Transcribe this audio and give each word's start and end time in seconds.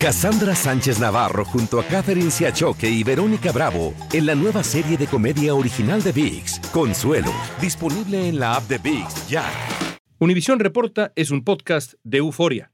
Cassandra 0.00 0.54
Sánchez 0.54 1.00
Navarro 1.00 1.44
junto 1.44 1.80
a 1.80 1.84
Catherine 1.84 2.30
Siachoque 2.30 2.88
y 2.88 3.02
Verónica 3.02 3.50
Bravo 3.50 3.94
en 4.12 4.26
la 4.26 4.36
nueva 4.36 4.62
serie 4.62 4.96
de 4.96 5.08
comedia 5.08 5.56
original 5.56 6.00
de 6.04 6.12
VIX, 6.12 6.60
Consuelo, 6.72 7.32
disponible 7.60 8.28
en 8.28 8.38
la 8.38 8.54
app 8.54 8.68
de 8.68 8.78
VIX 8.78 9.28
ya. 9.28 9.44
Univisión 10.20 10.60
Reporta 10.60 11.12
es 11.16 11.32
un 11.32 11.42
podcast 11.42 11.94
de 12.04 12.18
euforia. 12.18 12.70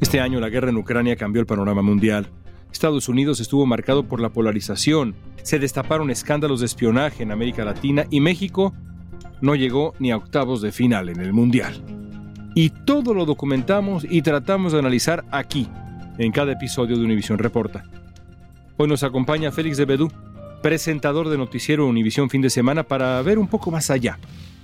Este 0.00 0.18
año 0.18 0.40
la 0.40 0.48
guerra 0.48 0.70
en 0.70 0.78
Ucrania 0.78 1.14
cambió 1.16 1.40
el 1.40 1.46
panorama 1.46 1.82
mundial. 1.82 2.30
Estados 2.72 3.08
Unidos 3.08 3.40
estuvo 3.40 3.66
marcado 3.66 4.04
por 4.04 4.20
la 4.20 4.30
polarización, 4.30 5.14
se 5.42 5.58
destaparon 5.58 6.10
escándalos 6.10 6.60
de 6.60 6.66
espionaje 6.66 7.22
en 7.22 7.32
América 7.32 7.64
Latina 7.64 8.06
y 8.10 8.20
México 8.20 8.74
no 9.40 9.54
llegó 9.54 9.94
ni 9.98 10.10
a 10.10 10.16
octavos 10.16 10.62
de 10.62 10.72
final 10.72 11.08
en 11.08 11.20
el 11.20 11.32
Mundial. 11.32 11.82
Y 12.54 12.70
todo 12.70 13.14
lo 13.14 13.24
documentamos 13.24 14.06
y 14.08 14.22
tratamos 14.22 14.72
de 14.72 14.80
analizar 14.80 15.24
aquí, 15.30 15.68
en 16.18 16.32
cada 16.32 16.52
episodio 16.52 16.96
de 16.96 17.04
Univisión 17.04 17.38
Reporta. 17.38 17.84
Hoy 18.76 18.88
nos 18.88 19.04
acompaña 19.04 19.52
Félix 19.52 19.76
de 19.76 19.84
Bedú, 19.84 20.10
presentador 20.62 21.28
de 21.28 21.38
Noticiero 21.38 21.86
Univisión 21.86 22.28
Fin 22.28 22.42
de 22.42 22.50
Semana, 22.50 22.82
para 22.82 23.22
ver 23.22 23.38
un 23.38 23.46
poco 23.46 23.70
más 23.70 23.90
allá 23.90 24.18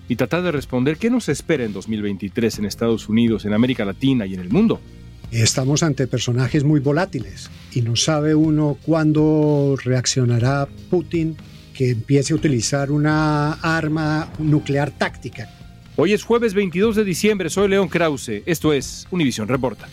y 0.09 0.17
tratar 0.17 0.43
de 0.43 0.53
responder 0.53 0.97
qué 0.97 1.11
nos 1.11 1.29
espera 1.29 1.65
en 1.65 1.73
2023 1.73 2.59
en 2.59 2.65
Estados 2.67 3.09
Unidos, 3.09 3.45
en 3.45 3.55
América 3.55 3.85
Latina 3.85 4.27
y 4.27 4.35
en 4.35 4.41
el 4.41 4.51
mundo. 4.51 4.81
Estamos 5.31 5.83
ante 5.83 6.07
personajes 6.07 6.65
muy 6.65 6.81
volátiles 6.81 7.51
y 7.73 7.83
no 7.83 7.97
sabe 7.97 8.35
uno 8.35 8.79
cuándo 8.85 9.77
reaccionará 9.83 10.69
Putin 10.91 11.37
que 11.75 11.91
empiece 11.91 12.33
a 12.33 12.37
utilizar 12.37 12.91
una 12.91 13.55
arma 13.55 14.33
nuclear 14.39 14.91
táctica. 14.93 15.51
Hoy 15.97 16.13
es 16.13 16.25
jueves 16.25 16.55
22 16.55 16.97
de 16.97 17.05
diciembre, 17.05 17.51
soy 17.51 17.69
León 17.69 17.89
Krause, 17.89 18.43
esto 18.47 18.73
es 18.73 19.07
Univisión 19.11 19.49
Reporta. 19.49 19.89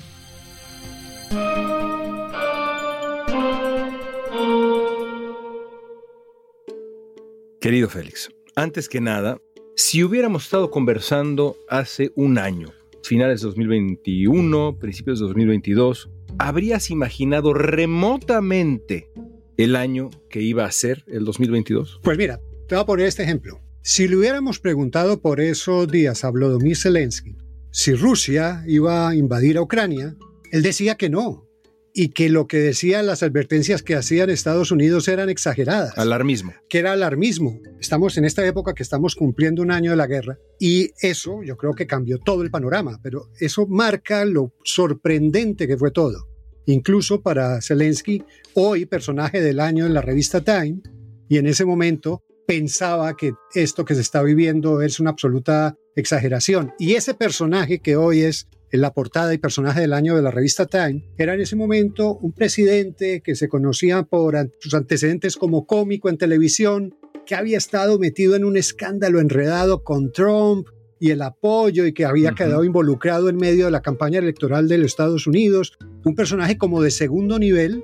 Querido 7.59 7.90
Félix, 7.90 8.32
antes 8.56 8.90
que 8.90 9.02
nada, 9.02 9.38
si 9.76 10.04
hubiéramos 10.04 10.46
estado 10.46 10.72
conversando 10.72 11.58
hace 11.70 12.12
un 12.16 12.40
año, 12.40 12.74
finales 13.04 13.42
de 13.42 13.48
2021, 13.48 14.78
principios 14.80 15.20
de 15.20 15.26
2022, 15.26 16.10
¿habrías 16.38 16.90
imaginado 16.90 17.54
remotamente 17.54 19.10
el 19.58 19.76
año 19.76 20.10
que 20.30 20.42
iba 20.42 20.66
a 20.66 20.72
ser 20.72 21.04
el 21.08 21.26
2022? 21.26 22.00
Pues 22.04 22.18
mira, 22.18 22.40
te 22.68 22.76
voy 22.76 22.84
a 22.84 22.86
poner 22.86 23.08
este 23.08 23.24
ejemplo. 23.24 23.60
Si 23.82 24.08
le 24.08 24.16
hubiéramos 24.16 24.60
preguntado 24.60 25.22
por 25.22 25.40
esos 25.42 25.88
días 25.92 26.24
a 26.24 26.30
Vladimir 26.32 26.78
Zelensky 26.78 27.36
si 27.72 27.94
Rusia 27.94 28.64
iba 28.68 29.08
a 29.08 29.16
invadir 29.16 29.58
a 29.58 29.62
Ucrania, 29.62 30.18
él 30.52 30.62
decía 30.62 30.96
que 30.96 31.10
no, 31.10 31.48
y 31.94 32.09
que 32.09 32.30
lo 32.30 32.47
que 32.47 32.58
decían 32.59 33.06
las 33.06 33.23
advertencias 33.23 33.84
que 33.84 33.95
hacían 33.95 34.30
Estados 34.30 34.72
Unidos 34.72 35.08
eran 35.08 35.30
exageradas. 35.30 35.97
Alarmismo. 35.97 36.53
Que 36.70 36.80
era 36.80 36.94
alarmismo. 36.94 37.59
Estamos 37.80 38.17
en 38.17 38.25
esta 38.25 38.45
época 38.45 38.73
que 38.73 38.84
estamos 38.84 39.16
cumpliendo 39.16 39.61
un 39.61 39.72
año 39.72 39.92
de 39.92 39.97
la 39.97 40.08
guerra 40.08 40.38
y 40.59 40.92
eso 41.02 41.44
yo 41.44 41.58
creo 41.58 41.73
que 41.73 41.88
cambió 41.88 42.19
todo 42.19 42.44
el 42.44 42.52
panorama, 42.52 43.00
pero 43.02 43.30
eso 43.39 43.67
marca 43.67 44.25
lo 44.25 44.53
sorprendente 44.64 45.67
que 45.67 45.78
fue 45.78 45.92
todo. 45.92 46.28
Incluso 46.66 47.22
para 47.22 47.62
Zelensky, 47.62 48.23
hoy 48.53 48.86
personaje 48.86 49.42
del 49.42 49.59
año 49.59 49.86
en 49.86 49.94
la 49.94 50.02
revista 50.02 50.42
Time, 50.42 50.81
y 51.28 51.38
en 51.38 51.47
ese 51.47 51.66
momento 51.66 52.23
pensaba 52.45 53.16
que 53.16 53.31
esto 53.53 53.86
que 53.86 53.95
se 53.95 54.02
está 54.02 54.22
viviendo 54.22 54.81
es 54.81 55.00
una 55.00 55.12
absoluta 55.12 55.75
exageración. 55.95 56.73
Y 56.78 56.94
ese 56.95 57.14
personaje 57.14 57.80
que 57.80 57.95
hoy 57.95 58.22
es 58.22 58.47
en 58.72 58.82
la 58.82 58.94
portada 58.94 59.34
y 59.34 59.38
personaje 59.38 59.82
del 59.82 59.94
año 59.94 60.16
de 60.16 60.22
la 60.22 60.32
revista 60.32 60.66
Time, 60.66 61.04
era 61.18 61.34
en 61.34 61.42
ese 61.42 61.56
momento 61.56 62.16
un 62.16 62.32
presidente 62.32 63.22
que 63.22 63.36
se 63.36 63.50
conocía 63.50 64.04
por 64.04 64.36
sus 64.59 64.74
antecedentes 64.74 65.36
como 65.36 65.66
cómico 65.66 66.09
en 66.09 66.18
televisión, 66.18 66.96
que 67.26 67.36
había 67.36 67.58
estado 67.58 68.00
metido 68.00 68.36
en 68.36 68.46
un 68.46 68.58
escándalo 68.58 69.20
enredado 69.20 69.84
con 69.84 70.12
Trump 70.12 70.68
y 71.00 71.10
el 71.12 71.22
apoyo 71.22 71.86
y 71.86 71.94
que 71.94 72.06
había 72.06 72.31
quedado 72.31 72.64
involucrado 72.64 73.28
en 73.28 73.36
medio 73.36 73.66
de 73.66 73.72
la 73.72 73.81
campaña 73.81 74.20
electoral 74.20 74.68
de 74.68 74.78
los 74.78 74.88
Estados 74.88 75.28
Unidos, 75.28 75.78
un 76.06 76.16
personaje 76.16 76.58
como 76.58 76.81
de 76.81 76.92
segundo 76.92 77.40
nivel 77.40 77.84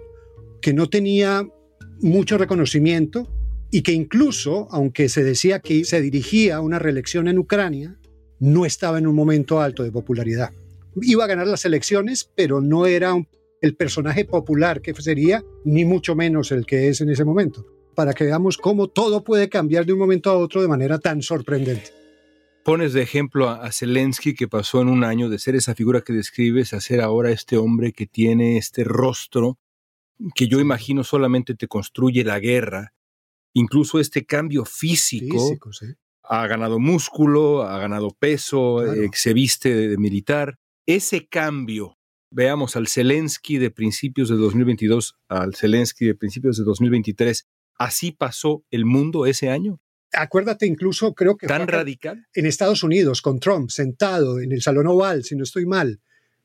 que 0.61 0.73
no 0.73 0.89
tenía 0.89 1.47
mucho 1.99 2.37
reconocimiento 2.37 3.27
y 3.71 3.81
que 3.81 3.91
incluso, 3.91 4.67
aunque 4.71 5.09
se 5.09 5.23
decía 5.23 5.59
que 5.59 5.83
se 5.83 6.01
dirigía 6.01 6.57
a 6.57 6.61
una 6.61 6.79
reelección 6.79 7.27
en 7.27 7.39
Ucrania, 7.39 7.97
no 8.39 8.65
estaba 8.65 8.97
en 8.97 9.07
un 9.07 9.15
momento 9.15 9.59
alto 9.59 9.83
de 9.83 9.91
popularidad 9.91 10.51
iba 11.01 11.23
a 11.23 11.27
ganar 11.27 11.47
las 11.47 11.65
elecciones, 11.65 12.31
pero 12.35 12.61
no 12.61 12.85
era 12.85 13.15
el 13.61 13.75
personaje 13.75 14.25
popular 14.25 14.81
que 14.81 14.93
sería, 14.93 15.43
ni 15.65 15.85
mucho 15.85 16.15
menos 16.15 16.51
el 16.51 16.65
que 16.65 16.89
es 16.89 17.01
en 17.01 17.09
ese 17.09 17.25
momento, 17.25 17.65
para 17.95 18.13
que 18.13 18.25
veamos 18.25 18.57
cómo 18.57 18.87
todo 18.87 19.23
puede 19.23 19.49
cambiar 19.49 19.85
de 19.85 19.93
un 19.93 19.99
momento 19.99 20.29
a 20.29 20.37
otro 20.37 20.61
de 20.61 20.67
manera 20.67 20.99
tan 20.99 21.21
sorprendente. 21.21 21.91
Pones 22.63 22.93
de 22.93 23.01
ejemplo 23.01 23.49
a, 23.49 23.71
Zelensky 23.71 24.35
que 24.35 24.47
pasó 24.47 24.81
en 24.81 24.89
un 24.89 25.03
año 25.03 25.29
de 25.29 25.39
ser 25.39 25.55
esa 25.55 25.73
figura 25.73 26.01
que 26.01 26.13
describes 26.13 26.73
a 26.73 26.81
ser 26.81 27.01
ahora 27.01 27.31
este 27.31 27.57
hombre 27.57 27.93
que 27.93 28.05
tiene 28.05 28.57
este 28.57 28.83
rostro 28.83 29.57
que 30.35 30.47
yo 30.47 30.59
imagino 30.59 31.03
solamente 31.03 31.55
te 31.55 31.67
construye 31.67 32.23
la 32.23 32.39
guerra, 32.39 32.93
incluso 33.53 33.99
este 33.99 34.25
cambio 34.25 34.65
físico. 34.65 35.55
Ha 36.23 36.45
ganado 36.47 36.79
músculo, 36.79 37.63
ha 37.63 37.77
ganado 37.79 38.09
peso, 38.09 38.85
eh, 38.85 39.09
se 39.13 39.33
viste 39.33 39.73
de 39.73 39.97
militar 39.97 40.57
ese 40.87 41.27
cambio, 41.27 41.97
veamos 42.31 42.77
al 42.77 42.87
Zelensky 42.87 43.57
de 43.57 43.69
principios 43.71 44.29
de 44.29 44.37
2022 44.37 45.15
al 45.27 45.53
Zelensky 45.53 46.05
de 46.05 46.15
principios 46.15 46.57
de 46.57 46.63
2023, 46.63 47.45
¿así 47.77 48.13
pasó 48.13 48.63
el 48.71 48.85
mundo 48.85 49.25
ese 49.25 49.49
año? 49.49 49.79
Acuérdate 50.13 50.65
incluso, 50.65 51.13
creo 51.13 51.35
que... 51.35 51.45
¿Tan 51.45 51.67
radical? 51.67 52.25
En 52.33 52.45
Estados 52.45 52.83
Unidos, 52.83 53.21
con 53.21 53.39
Trump 53.39 53.69
sentado 53.69 54.39
en 54.39 54.53
el 54.53 54.61
Salón 54.61 54.87
Oval, 54.87 55.25
si 55.25 55.35
no 55.35 55.43
estoy 55.43 55.65
mal, 55.65 55.99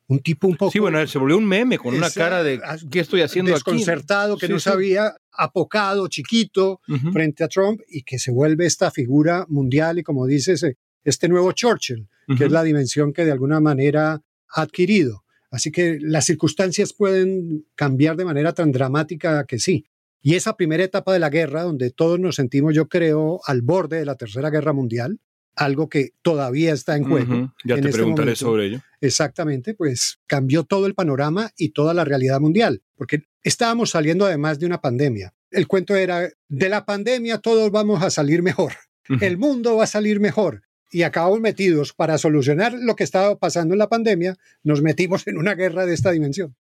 un 0.08 0.18
tipo 0.18 0.48
un 0.48 0.56
poco... 0.56 0.72
Sí, 0.72 0.80
bueno, 0.80 1.06
se 1.06 1.18
volvió 1.18 1.38
un 1.38 1.46
meme 1.46 1.78
con 1.78 1.94
una 1.94 2.10
cara 2.10 2.42
de 2.42 2.60
¿qué 2.90 2.98
estoy 2.98 3.22
haciendo 3.22 3.52
desconcertado, 3.52 4.36
que 4.36 4.48
no 4.48 4.58
sabía, 4.58 5.14
apocado, 5.30 6.08
chiquito, 6.08 6.80
frente 7.12 7.44
a 7.44 7.48
Trump, 7.48 7.80
y 7.88 8.02
que 8.02 8.18
se 8.18 8.32
vuelve 8.32 8.66
esta 8.66 8.90
figura 8.90 9.46
mundial 9.48 10.00
y 10.00 10.02
como 10.02 10.26
dices, 10.26 10.64
eh, 10.64 10.76
este 11.04 11.28
nuevo 11.28 11.52
Churchill, 11.52 12.08
que 12.36 12.44
es 12.44 12.50
la 12.50 12.64
dimensión 12.64 13.12
que 13.12 13.24
de 13.24 13.32
alguna 13.32 13.60
manera 13.60 14.20
adquirido. 14.52 15.24
Así 15.50 15.70
que 15.70 15.98
las 16.00 16.24
circunstancias 16.24 16.92
pueden 16.92 17.66
cambiar 17.74 18.16
de 18.16 18.24
manera 18.24 18.54
tan 18.54 18.72
dramática 18.72 19.44
que 19.44 19.58
sí. 19.58 19.84
Y 20.22 20.34
esa 20.34 20.56
primera 20.56 20.84
etapa 20.84 21.12
de 21.12 21.18
la 21.18 21.30
guerra, 21.30 21.62
donde 21.62 21.90
todos 21.90 22.18
nos 22.18 22.36
sentimos, 22.36 22.74
yo 22.74 22.88
creo, 22.88 23.40
al 23.44 23.60
borde 23.60 23.98
de 23.98 24.06
la 24.06 24.14
Tercera 24.14 24.50
Guerra 24.50 24.72
Mundial, 24.72 25.20
algo 25.54 25.88
que 25.88 26.12
todavía 26.22 26.72
está 26.72 26.96
en 26.96 27.04
juego. 27.04 27.54
Ya 27.64 27.74
te 27.74 27.80
este 27.80 27.92
preguntaré 27.92 28.36
sobre 28.36 28.66
ello. 28.66 28.80
Exactamente, 29.00 29.74
pues 29.74 30.20
cambió 30.26 30.64
todo 30.64 30.86
el 30.86 30.94
panorama 30.94 31.50
y 31.56 31.70
toda 31.70 31.92
la 31.92 32.04
realidad 32.04 32.40
mundial, 32.40 32.82
porque 32.94 33.24
estábamos 33.42 33.90
saliendo 33.90 34.24
además 34.24 34.58
de 34.58 34.66
una 34.66 34.80
pandemia. 34.80 35.34
El 35.50 35.66
cuento 35.66 35.94
era, 35.94 36.30
de 36.48 36.68
la 36.68 36.86
pandemia 36.86 37.38
todos 37.38 37.70
vamos 37.70 38.02
a 38.02 38.10
salir 38.10 38.42
mejor, 38.42 38.72
el 39.20 39.36
mundo 39.36 39.76
va 39.76 39.84
a 39.84 39.88
salir 39.88 40.20
mejor 40.20 40.62
y 40.92 41.02
acabamos 41.02 41.40
metidos 41.40 41.92
para 41.94 42.18
solucionar 42.18 42.74
lo 42.74 42.94
que 42.94 43.02
estaba 43.02 43.36
pasando 43.38 43.74
en 43.74 43.78
la 43.78 43.88
pandemia, 43.88 44.36
nos 44.62 44.82
metimos 44.82 45.26
en 45.26 45.38
una 45.38 45.54
guerra 45.54 45.86
de 45.86 45.94
esta 45.94 46.12
dimensión. 46.12 46.54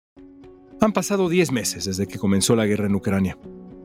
Han 0.79 0.93
pasado 0.93 1.27
10 1.27 1.51
meses 1.51 1.85
desde 1.85 2.07
que 2.07 2.19
comenzó 2.19 2.55
la 2.55 2.65
guerra 2.65 2.85
en 2.85 2.95
Ucrania. 2.95 3.37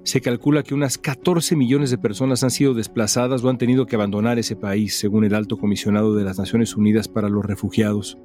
Se 0.05 0.21
calcula 0.21 0.63
que 0.63 0.75
unas 0.75 0.99
14 0.99 1.57
millones 1.57 1.91
de 1.91 1.99
personas 1.99 2.45
han 2.45 2.51
sido 2.51 2.75
desplazadas 2.75 3.43
o 3.43 3.49
han 3.49 3.57
tenido 3.57 3.87
que 3.87 3.97
abandonar 3.97 4.39
ese 4.39 4.55
país, 4.55 4.99
según 4.99 5.25
el 5.25 5.35
alto 5.35 5.57
comisionado 5.57 6.15
de 6.15 6.25
las 6.25 6.39
Naciones 6.39 6.77
Unidas 6.77 7.09
para 7.09 7.31
los 7.31 7.45
Refugiados. 7.45 8.19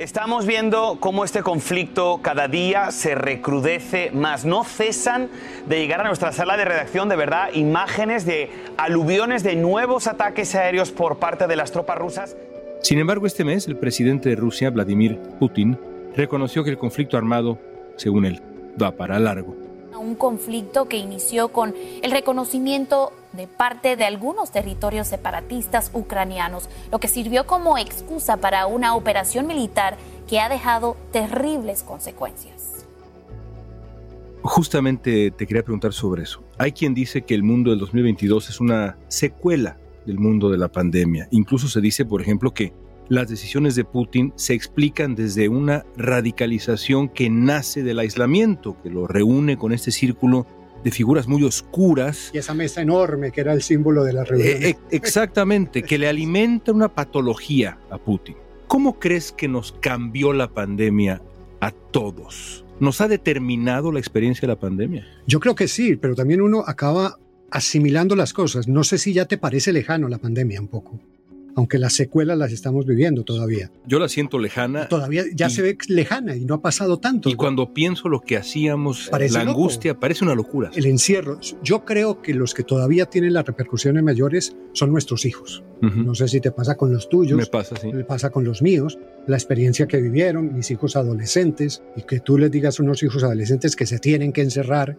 Estamos 0.00 0.46
viendo 0.46 0.96
cómo 0.98 1.26
este 1.26 1.42
conflicto 1.42 2.20
cada 2.22 2.48
día 2.48 2.90
se 2.90 3.14
recrudece 3.14 4.10
más. 4.12 4.46
No 4.46 4.64
cesan 4.64 5.28
de 5.68 5.78
llegar 5.78 6.00
a 6.00 6.04
nuestra 6.04 6.32
sala 6.32 6.56
de 6.56 6.64
redacción, 6.64 7.10
de 7.10 7.16
verdad, 7.16 7.50
imágenes 7.52 8.24
de 8.24 8.48
aluviones 8.78 9.42
de 9.42 9.56
nuevos 9.56 10.06
ataques 10.06 10.54
aéreos 10.54 10.90
por 10.90 11.18
parte 11.18 11.46
de 11.46 11.54
las 11.54 11.70
tropas 11.70 11.98
rusas. 11.98 12.34
Sin 12.80 12.98
embargo, 12.98 13.26
este 13.26 13.44
mes 13.44 13.68
el 13.68 13.76
presidente 13.76 14.30
de 14.30 14.36
Rusia, 14.36 14.70
Vladimir 14.70 15.20
Putin, 15.38 15.78
reconoció 16.16 16.64
que 16.64 16.70
el 16.70 16.78
conflicto 16.78 17.18
armado, 17.18 17.58
según 17.96 18.24
él, 18.24 18.40
va 18.80 18.92
para 18.92 19.18
largo 19.18 19.54
un 20.00 20.14
conflicto 20.14 20.86
que 20.86 20.96
inició 20.96 21.48
con 21.48 21.74
el 22.02 22.10
reconocimiento 22.10 23.12
de 23.32 23.46
parte 23.46 23.96
de 23.96 24.04
algunos 24.04 24.50
territorios 24.50 25.08
separatistas 25.08 25.90
ucranianos, 25.94 26.68
lo 26.90 26.98
que 26.98 27.08
sirvió 27.08 27.46
como 27.46 27.78
excusa 27.78 28.36
para 28.36 28.66
una 28.66 28.94
operación 28.94 29.46
militar 29.46 29.96
que 30.28 30.40
ha 30.40 30.48
dejado 30.48 30.96
terribles 31.12 31.82
consecuencias. 31.82 32.86
Justamente 34.42 35.30
te 35.30 35.46
quería 35.46 35.62
preguntar 35.62 35.92
sobre 35.92 36.22
eso. 36.22 36.42
Hay 36.58 36.72
quien 36.72 36.94
dice 36.94 37.22
que 37.22 37.34
el 37.34 37.42
mundo 37.42 37.70
del 37.70 37.78
2022 37.78 38.48
es 38.48 38.60
una 38.60 38.96
secuela 39.08 39.76
del 40.06 40.18
mundo 40.18 40.50
de 40.50 40.58
la 40.58 40.68
pandemia. 40.68 41.28
Incluso 41.30 41.68
se 41.68 41.80
dice, 41.80 42.06
por 42.06 42.22
ejemplo, 42.22 42.54
que 42.54 42.72
las 43.10 43.28
decisiones 43.28 43.74
de 43.74 43.84
Putin 43.84 44.32
se 44.36 44.54
explican 44.54 45.14
desde 45.14 45.48
una 45.48 45.84
radicalización 45.96 47.08
que 47.08 47.28
nace 47.28 47.82
del 47.82 47.98
aislamiento, 47.98 48.80
que 48.82 48.88
lo 48.88 49.06
reúne 49.06 49.58
con 49.58 49.72
este 49.72 49.90
círculo 49.90 50.46
de 50.82 50.90
figuras 50.90 51.26
muy 51.26 51.42
oscuras. 51.44 52.30
Y 52.32 52.38
esa 52.38 52.54
mesa 52.54 52.82
enorme 52.82 53.30
que 53.32 53.40
era 53.40 53.52
el 53.52 53.62
símbolo 53.62 54.04
de 54.04 54.12
la 54.12 54.24
reunión. 54.24 54.62
Eh, 54.62 54.78
exactamente, 54.90 55.82
que 55.82 55.98
le 55.98 56.08
alimenta 56.08 56.72
una 56.72 56.88
patología 56.88 57.78
a 57.90 57.98
Putin. 57.98 58.36
¿Cómo 58.66 58.98
crees 58.98 59.32
que 59.32 59.48
nos 59.48 59.72
cambió 59.72 60.32
la 60.32 60.48
pandemia 60.48 61.22
a 61.60 61.70
todos? 61.70 62.64
¿Nos 62.78 63.00
ha 63.00 63.08
determinado 63.08 63.92
la 63.92 63.98
experiencia 63.98 64.42
de 64.42 64.54
la 64.54 64.60
pandemia? 64.60 65.06
Yo 65.26 65.40
creo 65.40 65.54
que 65.54 65.68
sí, 65.68 65.96
pero 65.96 66.14
también 66.14 66.40
uno 66.40 66.64
acaba 66.66 67.18
asimilando 67.50 68.16
las 68.16 68.32
cosas. 68.32 68.68
No 68.68 68.84
sé 68.84 68.98
si 68.98 69.12
ya 69.12 69.26
te 69.26 69.38
parece 69.38 69.72
lejano 69.72 70.08
la 70.08 70.18
pandemia 70.18 70.60
un 70.60 70.68
poco 70.68 71.00
aunque 71.60 71.76
las 71.76 71.92
secuelas 71.92 72.38
las 72.38 72.52
estamos 72.52 72.86
viviendo 72.86 73.22
todavía. 73.22 73.70
Yo 73.86 73.98
la 73.98 74.08
siento 74.08 74.38
lejana. 74.38 74.88
Todavía 74.88 75.24
ya 75.34 75.50
se 75.50 75.60
ve 75.60 75.76
lejana 75.88 76.34
y 76.34 76.46
no 76.46 76.54
ha 76.54 76.62
pasado 76.62 76.98
tanto. 76.98 77.28
Y 77.28 77.34
cuando 77.34 77.74
pienso 77.74 78.08
lo 78.08 78.20
que 78.20 78.38
hacíamos, 78.38 79.10
la 79.12 79.40
angustia, 79.42 80.00
parece 80.00 80.24
una 80.24 80.34
locura. 80.34 80.70
El 80.74 80.86
encierro. 80.86 81.38
Yo 81.62 81.84
creo 81.84 82.22
que 82.22 82.32
los 82.32 82.54
que 82.54 82.62
todavía 82.62 83.04
tienen 83.04 83.34
las 83.34 83.44
repercusiones 83.44 84.02
mayores 84.02 84.56
son 84.72 84.90
nuestros 84.90 85.26
hijos. 85.26 85.62
No 85.82 86.14
sé 86.14 86.28
si 86.28 86.40
te 86.40 86.50
pasa 86.50 86.76
con 86.76 86.94
los 86.94 87.10
tuyos. 87.10 87.36
Me 87.36 87.44
pasa, 87.44 87.76
sí. 87.76 87.92
Me 87.92 88.04
pasa 88.04 88.30
con 88.30 88.42
los 88.42 88.62
míos. 88.62 88.98
La 89.26 89.36
experiencia 89.36 89.86
que 89.86 90.00
vivieron 90.00 90.54
mis 90.54 90.70
hijos 90.70 90.96
adolescentes 90.96 91.82
y 91.94 92.04
que 92.04 92.20
tú 92.20 92.38
les 92.38 92.50
digas 92.50 92.80
a 92.80 92.82
unos 92.82 93.02
hijos 93.02 93.22
adolescentes 93.22 93.76
que 93.76 93.84
se 93.84 93.98
tienen 93.98 94.32
que 94.32 94.40
encerrar, 94.40 94.96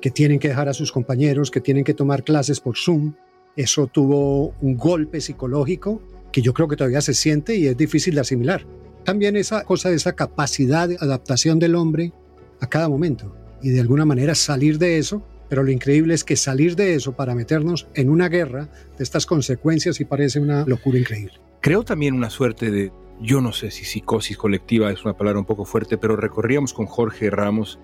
que 0.00 0.12
tienen 0.12 0.38
que 0.38 0.46
dejar 0.46 0.68
a 0.68 0.74
sus 0.74 0.92
compañeros, 0.92 1.50
que 1.50 1.60
tienen 1.60 1.82
que 1.82 1.92
tomar 1.92 2.22
clases 2.22 2.60
por 2.60 2.76
Zoom 2.76 3.14
eso 3.56 3.86
tuvo 3.86 4.54
un 4.60 4.76
golpe 4.76 5.20
psicológico 5.20 6.02
que 6.32 6.42
yo 6.42 6.52
creo 6.52 6.68
que 6.68 6.76
todavía 6.76 7.00
se 7.00 7.14
siente 7.14 7.54
y 7.56 7.66
es 7.66 7.76
difícil 7.76 8.14
de 8.16 8.22
asimilar. 8.22 8.66
También 9.04 9.36
esa 9.36 9.64
cosa 9.64 9.90
de 9.90 9.96
esa 9.96 10.14
capacidad 10.14 10.88
de 10.88 10.96
adaptación 10.98 11.58
del 11.58 11.74
hombre 11.74 12.12
a 12.60 12.68
cada 12.68 12.88
momento 12.88 13.36
y 13.62 13.70
de 13.70 13.80
alguna 13.80 14.04
manera 14.04 14.34
salir 14.34 14.78
de 14.78 14.98
eso, 14.98 15.22
pero 15.48 15.62
lo 15.62 15.70
increíble 15.70 16.14
es 16.14 16.24
que 16.24 16.36
salir 16.36 16.74
de 16.74 16.94
eso 16.94 17.12
para 17.12 17.34
meternos 17.34 17.86
en 17.94 18.10
una 18.10 18.28
guerra 18.28 18.68
de 18.96 19.04
estas 19.04 19.26
consecuencias 19.26 20.00
y 20.00 20.04
parece 20.04 20.40
una 20.40 20.64
locura 20.64 20.98
increíble. 20.98 21.34
Creo 21.60 21.84
también 21.84 22.14
una 22.14 22.30
suerte 22.30 22.70
de, 22.70 22.92
yo 23.20 23.40
no 23.40 23.52
sé 23.52 23.70
si 23.70 23.84
psicosis 23.84 24.36
colectiva 24.36 24.90
es 24.90 25.04
una 25.04 25.16
palabra 25.16 25.38
un 25.38 25.46
poco 25.46 25.64
fuerte, 25.64 25.96
pero 25.98 26.16
recorríamos 26.16 26.72
con 26.72 26.86
Jorge 26.86 27.30
Ramos 27.30 27.78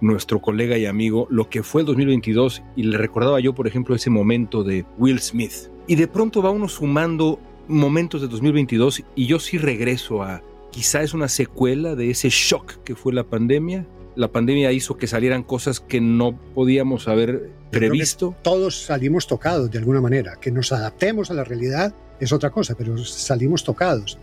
nuestro 0.00 0.40
colega 0.40 0.76
y 0.76 0.86
amigo, 0.86 1.26
lo 1.30 1.48
que 1.48 1.62
fue 1.62 1.82
el 1.82 1.86
2022 1.86 2.62
y 2.76 2.84
le 2.84 2.98
recordaba 2.98 3.40
yo, 3.40 3.54
por 3.54 3.66
ejemplo, 3.66 3.94
ese 3.94 4.10
momento 4.10 4.62
de 4.62 4.84
Will 4.98 5.20
Smith. 5.20 5.70
Y 5.86 5.96
de 5.96 6.08
pronto 6.08 6.42
va 6.42 6.50
uno 6.50 6.68
sumando 6.68 7.38
momentos 7.68 8.20
de 8.20 8.28
2022 8.28 9.02
y 9.14 9.26
yo 9.26 9.38
sí 9.38 9.58
regreso 9.58 10.22
a 10.22 10.42
quizá 10.70 11.02
es 11.02 11.14
una 11.14 11.28
secuela 11.28 11.94
de 11.94 12.10
ese 12.10 12.28
shock 12.30 12.82
que 12.84 12.94
fue 12.94 13.12
la 13.12 13.24
pandemia. 13.24 13.86
La 14.16 14.28
pandemia 14.28 14.72
hizo 14.72 14.96
que 14.96 15.06
salieran 15.06 15.42
cosas 15.42 15.80
que 15.80 16.00
no 16.00 16.36
podíamos 16.54 17.08
haber 17.08 17.50
previsto. 17.70 18.34
Todos 18.42 18.82
salimos 18.84 19.26
tocados 19.26 19.70
de 19.70 19.78
alguna 19.78 20.00
manera. 20.00 20.36
Que 20.40 20.50
nos 20.50 20.72
adaptemos 20.72 21.30
a 21.30 21.34
la 21.34 21.44
realidad 21.44 21.94
es 22.20 22.32
otra 22.32 22.50
cosa, 22.50 22.74
pero 22.76 22.96
salimos 22.98 23.64
tocados. 23.64 24.18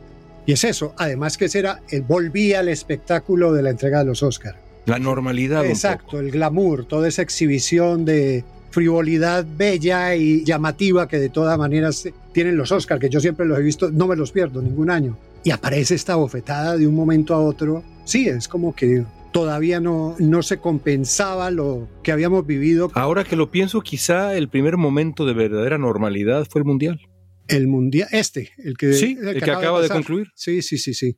Y 0.45 0.53
es 0.53 0.63
eso. 0.63 0.93
Además 0.97 1.37
que 1.37 1.49
será 1.49 1.81
el 1.89 2.03
volvía 2.03 2.59
al 2.59 2.69
espectáculo 2.69 3.53
de 3.53 3.63
la 3.63 3.69
entrega 3.69 3.99
de 3.99 4.05
los 4.05 4.23
Oscars 4.23 4.57
la 4.85 4.99
normalidad. 4.99 5.65
Exacto, 5.65 6.19
el 6.19 6.31
glamour, 6.31 6.85
toda 6.85 7.07
esa 7.07 7.21
exhibición 7.21 8.05
de 8.05 8.43
frivolidad 8.71 9.45
bella 9.57 10.15
y 10.15 10.43
llamativa 10.43 11.07
que 11.07 11.19
de 11.19 11.29
todas 11.29 11.57
maneras 11.57 12.07
tienen 12.31 12.57
los 12.57 12.71
Oscars, 12.71 13.01
que 13.01 13.09
yo 13.09 13.19
siempre 13.19 13.45
los 13.45 13.59
he 13.59 13.61
visto, 13.61 13.91
no 13.91 14.07
me 14.07 14.15
los 14.15 14.31
pierdo 14.31 14.61
ningún 14.61 14.89
año. 14.89 15.17
Y 15.43 15.51
aparece 15.51 15.95
esta 15.95 16.15
bofetada 16.15 16.77
de 16.77 16.87
un 16.87 16.95
momento 16.95 17.33
a 17.33 17.39
otro. 17.39 17.83
Sí, 18.05 18.27
es 18.27 18.47
como 18.47 18.75
que 18.75 19.03
todavía 19.31 19.79
no, 19.79 20.15
no 20.19 20.43
se 20.43 20.57
compensaba 20.57 21.51
lo 21.51 21.87
que 22.03 22.11
habíamos 22.11 22.45
vivido. 22.45 22.91
Ahora 22.93 23.23
que 23.23 23.35
lo 23.35 23.49
pienso, 23.49 23.81
quizá 23.81 24.35
el 24.35 24.49
primer 24.49 24.77
momento 24.77 25.25
de 25.25 25.33
verdadera 25.33 25.77
normalidad 25.77 26.45
fue 26.49 26.61
el 26.61 26.65
Mundial. 26.65 26.99
El 27.47 27.67
Mundial, 27.67 28.07
este, 28.11 28.51
el 28.57 28.77
que, 28.77 28.93
sí, 28.93 29.17
el 29.21 29.41
que, 29.41 29.51
acaba, 29.51 29.81
de 29.81 29.89
concluir. 29.89 30.27
Sí, 30.35 30.61
sí, 30.61 30.77
sí, 30.77 30.93
sí. 30.93 31.17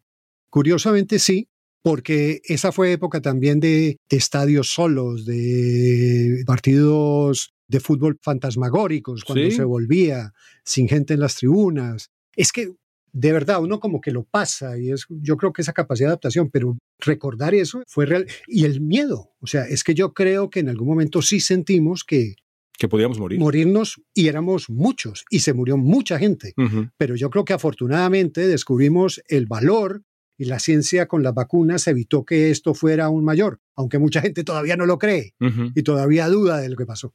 Curiosamente 0.49 1.19
sí, 1.19 1.49
porque 1.83 2.41
esa 2.45 2.71
fue 2.71 2.93
época 2.93 3.21
también 3.21 3.59
de, 3.59 3.97
estadios 4.09 4.69
solos, 4.69 5.25
de 5.25 6.43
partidos 6.47 7.53
de 7.67 7.79
fútbol 7.79 8.17
fantasmagóricos, 8.21 9.23
cuando 9.23 9.51
se 9.51 9.63
volvía 9.63 10.31
sin 10.63 10.87
gente 10.87 11.13
en 11.13 11.19
las 11.19 11.35
tribunas. 11.35 12.09
Es 12.35 12.51
que 12.51 12.71
de 13.11 13.31
verdad 13.31 13.61
uno 13.61 13.79
como 13.79 14.01
que 14.01 14.11
lo 14.11 14.23
pasa 14.23 14.77
y 14.77 14.91
es 14.91 15.05
yo 15.09 15.37
creo 15.37 15.53
que 15.53 15.61
esa 15.61 15.73
capacidad 15.73 16.07
de 16.07 16.11
adaptación, 16.13 16.49
pero 16.49 16.77
recordar 16.99 17.53
eso 17.53 17.83
fue 17.87 18.05
real 18.05 18.25
y 18.47 18.65
el 18.65 18.81
miedo, 18.81 19.31
o 19.39 19.47
sea, 19.47 19.65
es 19.65 19.83
que 19.83 19.93
yo 19.93 20.13
creo 20.13 20.49
que 20.49 20.61
en 20.61 20.69
algún 20.69 20.87
momento 20.87 21.21
sí 21.21 21.39
sentimos 21.39 22.03
que 22.03 22.35
que 22.75 22.87
podíamos 22.87 23.19
morir. 23.19 23.39
Morirnos 23.39 24.01
y 24.15 24.27
éramos 24.29 24.69
muchos 24.69 25.25
y 25.29 25.39
se 25.39 25.53
murió 25.53 25.77
mucha 25.77 26.17
gente. 26.17 26.53
Pero 26.97 27.15
yo 27.15 27.29
creo 27.29 27.45
que 27.45 27.53
afortunadamente 27.53 28.47
descubrimos 28.47 29.21
el 29.27 29.45
valor 29.45 30.01
y 30.37 30.45
la 30.45 30.59
ciencia 30.59 31.07
con 31.07 31.23
las 31.23 31.33
vacunas 31.33 31.87
evitó 31.87 32.25
que 32.25 32.51
esto 32.51 32.73
fuera 32.73 33.05
aún 33.05 33.23
mayor, 33.23 33.59
aunque 33.75 33.99
mucha 33.99 34.21
gente 34.21 34.43
todavía 34.43 34.75
no 34.75 34.85
lo 34.85 34.97
cree 34.97 35.33
y 35.75 35.83
todavía 35.83 36.27
duda 36.27 36.57
de 36.57 36.69
lo 36.69 36.75
que 36.75 36.85
pasó. 36.85 37.13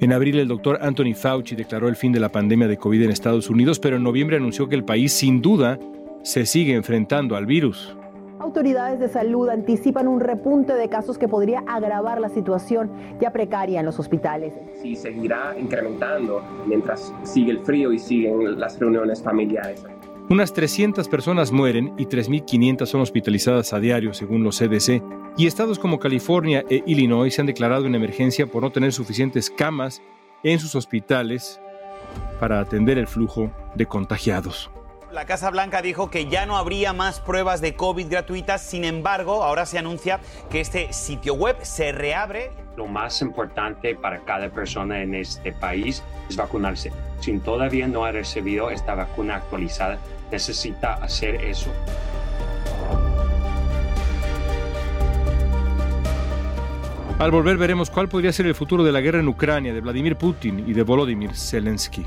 En 0.00 0.12
abril 0.12 0.38
el 0.38 0.48
doctor 0.48 0.78
Anthony 0.82 1.14
Fauci 1.14 1.54
declaró 1.54 1.88
el 1.88 1.96
fin 1.96 2.12
de 2.12 2.20
la 2.20 2.30
pandemia 2.30 2.68
de 2.68 2.76
COVID 2.76 3.02
en 3.02 3.10
Estados 3.10 3.48
Unidos, 3.48 3.78
pero 3.78 3.96
en 3.96 4.02
noviembre 4.02 4.36
anunció 4.36 4.68
que 4.68 4.74
el 4.74 4.84
país 4.84 5.12
sin 5.12 5.40
duda 5.40 5.78
se 6.22 6.46
sigue 6.46 6.74
enfrentando 6.74 7.36
al 7.36 7.46
virus. 7.46 7.96
Autoridades 8.40 8.98
de 8.98 9.08
salud 9.08 9.48
anticipan 9.48 10.08
un 10.08 10.20
repunte 10.20 10.74
de 10.74 10.88
casos 10.88 11.16
que 11.16 11.28
podría 11.28 11.60
agravar 11.66 12.20
la 12.20 12.28
situación 12.28 12.90
ya 13.20 13.32
precaria 13.32 13.80
en 13.80 13.86
los 13.86 13.98
hospitales. 13.98 14.52
Sí, 14.82 14.96
seguirá 14.96 15.54
incrementando 15.58 16.42
mientras 16.66 17.14
sigue 17.22 17.52
el 17.52 17.60
frío 17.60 17.92
y 17.92 17.98
siguen 17.98 18.58
las 18.58 18.78
reuniones 18.78 19.22
familiares. 19.22 19.86
Unas 20.30 20.54
300 20.54 21.06
personas 21.08 21.52
mueren 21.52 21.92
y 21.98 22.06
3.500 22.06 22.86
son 22.86 23.02
hospitalizadas 23.02 23.74
a 23.74 23.78
diario, 23.78 24.14
según 24.14 24.42
los 24.42 24.58
CDC. 24.58 25.02
Y 25.36 25.46
estados 25.46 25.78
como 25.78 25.98
California 25.98 26.64
e 26.70 26.82
Illinois 26.86 27.34
se 27.34 27.42
han 27.42 27.46
declarado 27.46 27.84
en 27.84 27.94
emergencia 27.94 28.46
por 28.46 28.62
no 28.62 28.72
tener 28.72 28.94
suficientes 28.94 29.50
camas 29.50 30.00
en 30.42 30.58
sus 30.60 30.74
hospitales 30.76 31.60
para 32.40 32.60
atender 32.60 32.96
el 32.96 33.06
flujo 33.06 33.52
de 33.74 33.84
contagiados. 33.84 34.70
La 35.12 35.26
Casa 35.26 35.50
Blanca 35.50 35.82
dijo 35.82 36.10
que 36.10 36.26
ya 36.26 36.46
no 36.46 36.56
habría 36.56 36.94
más 36.94 37.20
pruebas 37.20 37.60
de 37.60 37.76
COVID 37.76 38.08
gratuitas, 38.08 38.62
sin 38.62 38.84
embargo, 38.84 39.44
ahora 39.44 39.66
se 39.66 39.78
anuncia 39.78 40.20
que 40.50 40.60
este 40.60 40.92
sitio 40.94 41.34
web 41.34 41.56
se 41.62 41.92
reabre. 41.92 42.50
Lo 42.76 42.86
más 42.86 43.20
importante 43.20 43.94
para 43.94 44.20
cada 44.24 44.48
persona 44.48 45.02
en 45.02 45.14
este 45.14 45.52
país 45.52 46.02
es 46.30 46.36
vacunarse. 46.36 46.90
Si 47.20 47.38
todavía 47.38 47.86
no 47.86 48.04
ha 48.04 48.10
recibido 48.10 48.70
esta 48.70 48.94
vacuna 48.94 49.36
actualizada, 49.36 49.98
necesita 50.34 50.94
hacer 50.94 51.36
eso. 51.36 51.70
Al 57.20 57.30
volver 57.30 57.56
veremos 57.56 57.88
cuál 57.88 58.08
podría 58.08 58.32
ser 58.32 58.46
el 58.46 58.56
futuro 58.56 58.82
de 58.82 58.90
la 58.90 59.00
guerra 59.00 59.20
en 59.20 59.28
Ucrania 59.28 59.72
de 59.72 59.80
Vladimir 59.80 60.16
Putin 60.16 60.64
y 60.68 60.72
de 60.72 60.82
Volodymyr 60.82 61.36
Zelensky. 61.36 62.04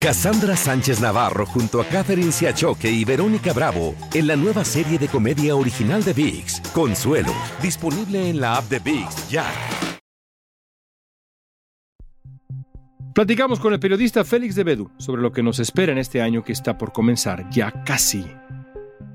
Cassandra 0.00 0.56
Sánchez 0.56 1.00
Navarro 1.00 1.46
junto 1.46 1.80
a 1.80 1.84
Catherine 1.84 2.32
Siachoque 2.32 2.90
y 2.90 3.04
Verónica 3.04 3.52
Bravo 3.52 3.94
en 4.12 4.26
la 4.26 4.34
nueva 4.34 4.64
serie 4.64 4.98
de 4.98 5.06
comedia 5.06 5.54
original 5.54 6.02
de 6.02 6.14
Vix, 6.14 6.60
Consuelo, 6.72 7.32
disponible 7.62 8.30
en 8.30 8.40
la 8.40 8.56
app 8.56 8.64
de 8.68 8.80
Vix 8.80 9.28
ya. 9.30 9.44
Platicamos 13.14 13.58
con 13.58 13.72
el 13.72 13.80
periodista 13.80 14.24
Félix 14.24 14.54
de 14.54 14.62
Bedú 14.62 14.92
sobre 14.98 15.20
lo 15.20 15.32
que 15.32 15.42
nos 15.42 15.58
espera 15.58 15.90
en 15.90 15.98
este 15.98 16.22
año 16.22 16.44
que 16.44 16.52
está 16.52 16.78
por 16.78 16.92
comenzar, 16.92 17.50
ya 17.50 17.82
casi. 17.84 18.24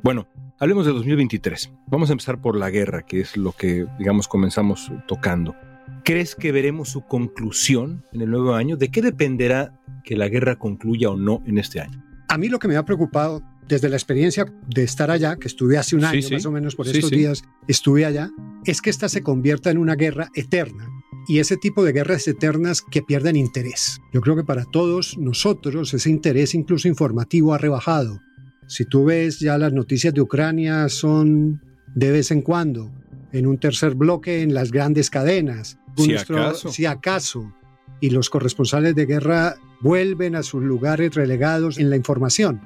Bueno, 0.03 0.27
hablemos 0.59 0.85
de 0.85 0.91
2023. 0.91 1.71
Vamos 1.87 2.09
a 2.09 2.11
empezar 2.11 2.41
por 2.41 2.57
la 2.57 2.69
guerra, 2.69 3.03
que 3.03 3.21
es 3.21 3.37
lo 3.37 3.53
que, 3.53 3.87
digamos, 3.97 4.27
comenzamos 4.27 4.91
tocando. 5.07 5.55
¿Crees 6.03 6.35
que 6.35 6.51
veremos 6.51 6.89
su 6.89 7.05
conclusión 7.05 8.03
en 8.11 8.21
el 8.21 8.31
nuevo 8.31 8.53
año? 8.53 8.75
¿De 8.75 8.89
qué 8.89 9.01
dependerá 9.01 9.79
que 10.03 10.17
la 10.17 10.27
guerra 10.27 10.57
concluya 10.57 11.09
o 11.09 11.15
no 11.15 11.41
en 11.45 11.57
este 11.57 11.79
año? 11.79 12.03
A 12.27 12.37
mí 12.37 12.49
lo 12.49 12.59
que 12.59 12.67
me 12.67 12.75
ha 12.75 12.83
preocupado 12.83 13.43
desde 13.65 13.87
la 13.87 13.95
experiencia 13.95 14.45
de 14.67 14.83
estar 14.83 15.09
allá, 15.09 15.37
que 15.37 15.47
estuve 15.47 15.77
hace 15.77 15.95
un 15.95 16.03
año 16.03 16.27
más 16.31 16.45
o 16.45 16.51
menos 16.51 16.75
por 16.75 16.85
estos 16.85 17.11
días, 17.11 17.43
estuve 17.69 18.05
allá, 18.05 18.29
es 18.65 18.81
que 18.81 18.89
esta 18.89 19.07
se 19.07 19.23
convierta 19.23 19.71
en 19.71 19.77
una 19.77 19.95
guerra 19.95 20.27
eterna 20.35 20.89
y 21.27 21.39
ese 21.39 21.57
tipo 21.57 21.83
de 21.83 21.91
guerras 21.91 22.27
eternas 22.27 22.81
que 22.81 23.01
pierden 23.01 23.35
interés. 23.35 23.99
Yo 24.13 24.21
creo 24.21 24.35
que 24.35 24.43
para 24.43 24.65
todos 24.65 25.17
nosotros 25.17 25.93
ese 25.93 26.09
interés 26.09 26.53
incluso 26.53 26.87
informativo 26.87 27.53
ha 27.53 27.57
rebajado. 27.57 28.21
Si 28.67 28.85
tú 28.85 29.05
ves 29.05 29.39
ya 29.39 29.57
las 29.57 29.73
noticias 29.73 30.13
de 30.13 30.21
Ucrania 30.21 30.89
son 30.89 31.61
de 31.93 32.11
vez 32.11 32.31
en 32.31 32.41
cuando, 32.41 32.91
en 33.31 33.47
un 33.47 33.57
tercer 33.57 33.95
bloque 33.95 34.41
en 34.41 34.53
las 34.53 34.71
grandes 34.71 35.09
cadenas, 35.09 35.77
Si 35.97 36.15
acaso. 36.15 36.69
si 36.69 36.85
acaso, 36.85 37.53
y 38.01 38.09
los 38.09 38.29
corresponsales 38.29 38.95
de 38.95 39.05
guerra 39.05 39.55
vuelven 39.81 40.35
a 40.35 40.43
sus 40.43 40.63
lugares 40.63 41.15
relegados 41.15 41.77
en 41.79 41.89
la 41.89 41.95
información. 41.95 42.61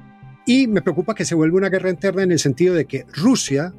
Y 0.46 0.66
me 0.66 0.82
preocupa 0.82 1.14
que 1.14 1.24
se 1.24 1.34
vuelva 1.34 1.58
una 1.58 1.68
guerra 1.68 1.90
interna 1.90 2.22
en 2.22 2.32
el 2.32 2.38
sentido 2.38 2.74
de 2.74 2.86
que 2.86 3.04
Rusia 3.14 3.74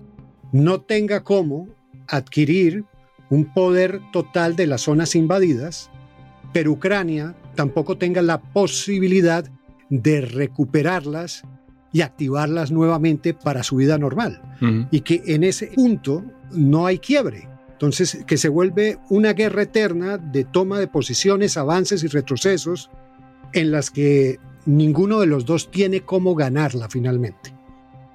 no 0.54 0.82
tenga 0.82 1.24
cómo 1.24 1.68
adquirir 2.08 2.86
un 3.32 3.46
poder 3.46 4.02
total 4.12 4.56
de 4.56 4.68
las 4.68 4.82
zonas 4.82 5.16
invadidas, 5.16 5.90
pero 6.54 6.74
Ucrania 6.74 7.34
tampoco 7.56 7.98
tenga 7.98 8.22
la 8.22 8.42
posibilidad 8.42 9.50
de 9.90 10.22
recuperarlas 10.22 11.44
y 11.94 12.02
activarlas 12.02 12.72
nuevamente 12.72 13.34
para 13.34 13.64
su 13.64 13.78
vida 13.78 13.98
normal. 13.98 14.42
Y 14.92 15.02
que 15.02 15.24
en 15.26 15.44
ese 15.44 15.68
punto 15.68 16.24
no 16.52 16.86
hay 16.86 17.00
quiebre. 17.00 17.48
Entonces, 17.72 18.24
que 18.28 18.38
se 18.38 18.50
vuelve 18.50 19.00
una 19.10 19.34
guerra 19.34 19.64
eterna 19.64 20.18
de 20.18 20.44
toma 20.44 20.80
de 20.80 20.88
posiciones, 20.88 21.58
avances 21.58 22.04
y 22.04 22.08
retrocesos 22.08 22.92
en 23.54 23.72
las 23.72 23.90
que 23.90 24.40
ninguno 24.66 25.20
de 25.20 25.26
los 25.26 25.46
dos 25.46 25.72
tiene 25.72 26.02
cómo 26.02 26.36
ganarla 26.36 26.90
finalmente. 26.90 27.54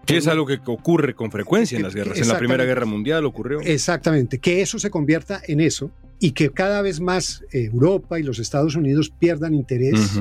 Que 0.07 0.19
es 0.19 0.27
algo 0.27 0.47
que 0.47 0.61
ocurre 0.67 1.15
con 1.15 1.31
frecuencia 1.31 1.77
en 1.77 1.83
las 1.83 1.95
guerras. 1.95 2.19
En 2.19 2.29
la 2.29 2.39
Primera 2.39 2.65
Guerra 2.65 2.87
Mundial 2.87 3.25
ocurrió. 3.25 3.61
Exactamente, 3.61 4.39
que 4.39 4.63
eso 4.63 4.79
se 4.79 4.91
convierta 4.91 5.41
en 5.47 5.61
eso 5.61 5.91
y 6.19 6.33
que 6.33 6.51
cada 6.51 6.81
vez 6.83 7.01
más 7.01 7.43
eh, 7.53 7.65
Europa 7.73 8.19
y 8.19 8.23
los 8.23 8.39
Estados 8.39 8.77
Unidos 8.77 9.11
pierdan 9.11 9.55
interés, 9.55 10.21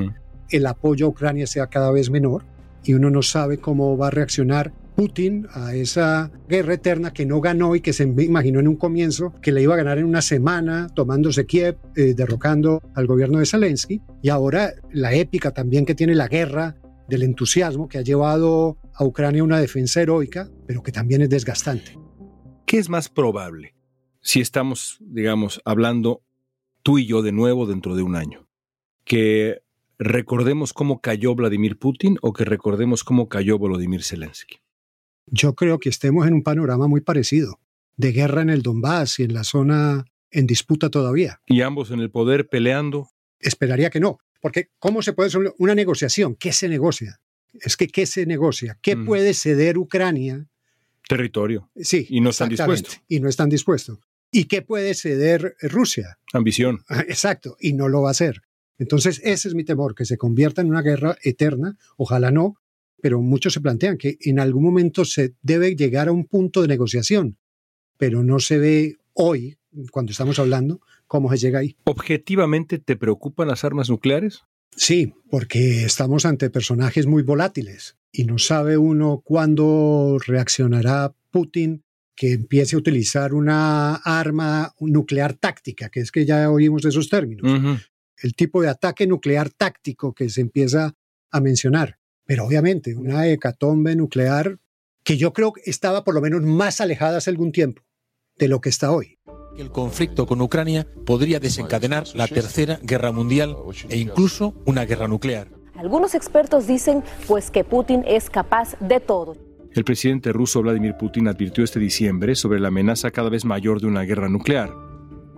el 0.50 0.66
apoyo 0.66 1.06
a 1.06 1.08
Ucrania 1.08 1.46
sea 1.46 1.68
cada 1.68 1.90
vez 1.90 2.10
menor 2.10 2.44
y 2.84 2.94
uno 2.94 3.10
no 3.10 3.22
sabe 3.22 3.58
cómo 3.58 3.96
va 3.96 4.08
a 4.08 4.10
reaccionar 4.10 4.72
Putin 4.94 5.46
a 5.52 5.74
esa 5.74 6.30
guerra 6.48 6.74
eterna 6.74 7.12
que 7.12 7.26
no 7.26 7.40
ganó 7.40 7.76
y 7.76 7.80
que 7.80 7.92
se 7.92 8.04
imaginó 8.04 8.60
en 8.60 8.68
un 8.68 8.76
comienzo 8.76 9.34
que 9.42 9.52
le 9.52 9.62
iba 9.62 9.74
a 9.74 9.76
ganar 9.76 9.98
en 9.98 10.06
una 10.06 10.22
semana, 10.22 10.88
tomándose 10.94 11.44
Kiev, 11.44 11.76
eh, 11.96 12.14
derrocando 12.16 12.82
al 12.94 13.06
gobierno 13.06 13.38
de 13.38 13.46
Zelensky. 13.46 14.00
Y 14.22 14.30
ahora 14.30 14.72
la 14.90 15.12
épica 15.12 15.50
también 15.50 15.84
que 15.84 15.94
tiene 15.94 16.14
la 16.14 16.28
guerra 16.28 16.76
del 17.08 17.22
entusiasmo 17.22 17.88
que 17.88 17.98
ha 17.98 18.02
llevado 18.02 18.78
a 18.94 19.04
Ucrania 19.04 19.44
una 19.44 19.60
defensa 19.60 20.00
heroica, 20.00 20.50
pero 20.66 20.82
que 20.82 20.92
también 20.92 21.22
es 21.22 21.30
desgastante. 21.30 21.98
¿Qué 22.66 22.78
es 22.78 22.88
más 22.88 23.08
probable 23.08 23.74
si 24.20 24.40
estamos, 24.40 24.98
digamos, 25.00 25.60
hablando 25.64 26.22
tú 26.82 26.98
y 26.98 27.06
yo 27.06 27.22
de 27.22 27.32
nuevo 27.32 27.66
dentro 27.66 27.94
de 27.94 28.02
un 28.02 28.16
año? 28.16 28.48
¿Que 29.04 29.62
recordemos 29.98 30.72
cómo 30.72 31.00
cayó 31.00 31.34
Vladimir 31.34 31.78
Putin 31.78 32.18
o 32.22 32.32
que 32.32 32.44
recordemos 32.44 33.04
cómo 33.04 33.28
cayó 33.28 33.58
Volodymyr 33.58 34.02
Zelensky? 34.02 34.56
yo 35.26 35.54
creo 35.54 35.78
que 35.78 35.88
estemos 35.88 36.26
en 36.26 36.34
un 36.34 36.42
panorama 36.42 36.86
muy 36.86 37.00
parecido, 37.00 37.60
de 37.96 38.12
guerra 38.12 38.42
en 38.42 38.50
el 38.50 38.62
Donbass 38.62 39.18
y 39.18 39.24
en 39.24 39.34
la 39.34 39.44
zona 39.44 40.04
en 40.30 40.46
disputa 40.46 40.90
todavía. 40.90 41.40
¿Y 41.46 41.62
ambos 41.62 41.90
en 41.90 42.00
el 42.00 42.10
poder 42.10 42.48
peleando? 42.48 43.08
Esperaría 43.38 43.90
que 43.90 44.00
no, 44.00 44.18
porque 44.46 44.70
¿cómo 44.78 45.02
se 45.02 45.12
puede 45.12 45.26
hacer 45.26 45.52
una 45.58 45.74
negociación? 45.74 46.36
¿Qué 46.36 46.52
se 46.52 46.68
negocia? 46.68 47.20
Es 47.52 47.76
que 47.76 47.88
¿qué 47.88 48.06
se 48.06 48.26
negocia? 48.26 48.78
¿Qué 48.80 48.94
mm. 48.94 49.04
puede 49.04 49.34
ceder 49.34 49.76
Ucrania? 49.76 50.46
Territorio. 51.08 51.68
Sí. 51.74 52.06
Y 52.10 52.20
no 52.20 52.30
están 52.30 52.50
dispuestos. 52.50 53.00
Y 53.08 53.18
no 53.18 53.28
están 53.28 53.48
dispuestos. 53.48 53.98
¿Y 54.30 54.44
qué 54.44 54.62
puede 54.62 54.94
ceder 54.94 55.56
Rusia? 55.62 56.20
Ambición. 56.32 56.84
Ah, 56.88 57.00
exacto, 57.08 57.56
y 57.58 57.72
no 57.72 57.88
lo 57.88 58.02
va 58.02 58.10
a 58.10 58.12
hacer. 58.12 58.42
Entonces, 58.78 59.20
ese 59.24 59.48
es 59.48 59.56
mi 59.56 59.64
temor, 59.64 59.96
que 59.96 60.04
se 60.04 60.16
convierta 60.16 60.62
en 60.62 60.68
una 60.68 60.82
guerra 60.82 61.18
eterna, 61.24 61.76
ojalá 61.96 62.30
no, 62.30 62.54
pero 63.02 63.20
muchos 63.20 63.52
se 63.52 63.60
plantean 63.60 63.98
que 63.98 64.16
en 64.20 64.38
algún 64.38 64.62
momento 64.62 65.04
se 65.04 65.34
debe 65.42 65.74
llegar 65.74 66.06
a 66.06 66.12
un 66.12 66.24
punto 66.24 66.62
de 66.62 66.68
negociación, 66.68 67.36
pero 67.98 68.22
no 68.22 68.38
se 68.38 68.58
ve 68.58 68.96
hoy, 69.12 69.58
cuando 69.90 70.12
estamos 70.12 70.38
hablando, 70.38 70.80
cómo 71.06 71.30
se 71.30 71.38
llega 71.38 71.60
ahí. 71.60 71.76
¿Objetivamente 71.84 72.78
te 72.78 72.96
preocupan 72.96 73.48
las 73.48 73.64
armas 73.64 73.90
nucleares? 73.90 74.42
Sí, 74.76 75.14
porque 75.30 75.84
estamos 75.84 76.26
ante 76.26 76.50
personajes 76.50 77.06
muy 77.06 77.22
volátiles 77.22 77.96
y 78.12 78.24
no 78.24 78.38
sabe 78.38 78.76
uno 78.76 79.22
cuándo 79.24 80.18
reaccionará 80.26 81.14
Putin 81.30 81.82
que 82.14 82.32
empiece 82.32 82.76
a 82.76 82.78
utilizar 82.78 83.34
una 83.34 83.96
arma 83.96 84.74
nuclear 84.80 85.34
táctica, 85.34 85.90
que 85.90 86.00
es 86.00 86.10
que 86.10 86.24
ya 86.24 86.50
oímos 86.50 86.84
esos 86.84 87.08
términos. 87.08 87.50
El 88.18 88.34
tipo 88.34 88.62
de 88.62 88.68
ataque 88.68 89.06
nuclear 89.06 89.50
táctico 89.50 90.14
que 90.14 90.30
se 90.30 90.40
empieza 90.40 90.94
a 91.30 91.40
mencionar. 91.40 91.98
Pero 92.24 92.44
obviamente 92.44 92.96
una 92.96 93.28
hecatombe 93.28 93.94
nuclear 93.94 94.58
que 95.04 95.16
yo 95.16 95.32
creo 95.32 95.52
que 95.52 95.62
estaba 95.70 96.04
por 96.04 96.14
lo 96.14 96.20
menos 96.20 96.42
más 96.42 96.80
alejada 96.80 97.18
hace 97.18 97.30
algún 97.30 97.52
tiempo 97.52 97.82
de 98.38 98.48
lo 98.48 98.60
que 98.60 98.70
está 98.70 98.90
hoy. 98.90 99.18
El 99.58 99.70
conflicto 99.70 100.26
con 100.26 100.40
Ucrania 100.40 100.86
podría 101.06 101.40
desencadenar 101.40 102.04
la 102.14 102.28
tercera 102.28 102.78
guerra 102.82 103.12
mundial 103.12 103.56
e 103.88 103.98
incluso 103.98 104.54
una 104.66 104.84
guerra 104.84 105.08
nuclear. 105.08 105.48
Algunos 105.74 106.14
expertos 106.14 106.66
dicen 106.66 107.02
pues 107.26 107.50
que 107.50 107.64
Putin 107.64 108.02
es 108.06 108.30
capaz 108.30 108.76
de 108.80 109.00
todo. 109.00 109.36
El 109.72 109.84
presidente 109.84 110.32
ruso 110.32 110.62
Vladimir 110.62 110.96
Putin 110.98 111.28
advirtió 111.28 111.62
este 111.62 111.78
diciembre 111.78 112.34
sobre 112.34 112.60
la 112.60 112.68
amenaza 112.68 113.10
cada 113.10 113.28
vez 113.28 113.44
mayor 113.44 113.80
de 113.80 113.86
una 113.86 114.02
guerra 114.02 114.28
nuclear. 114.28 114.72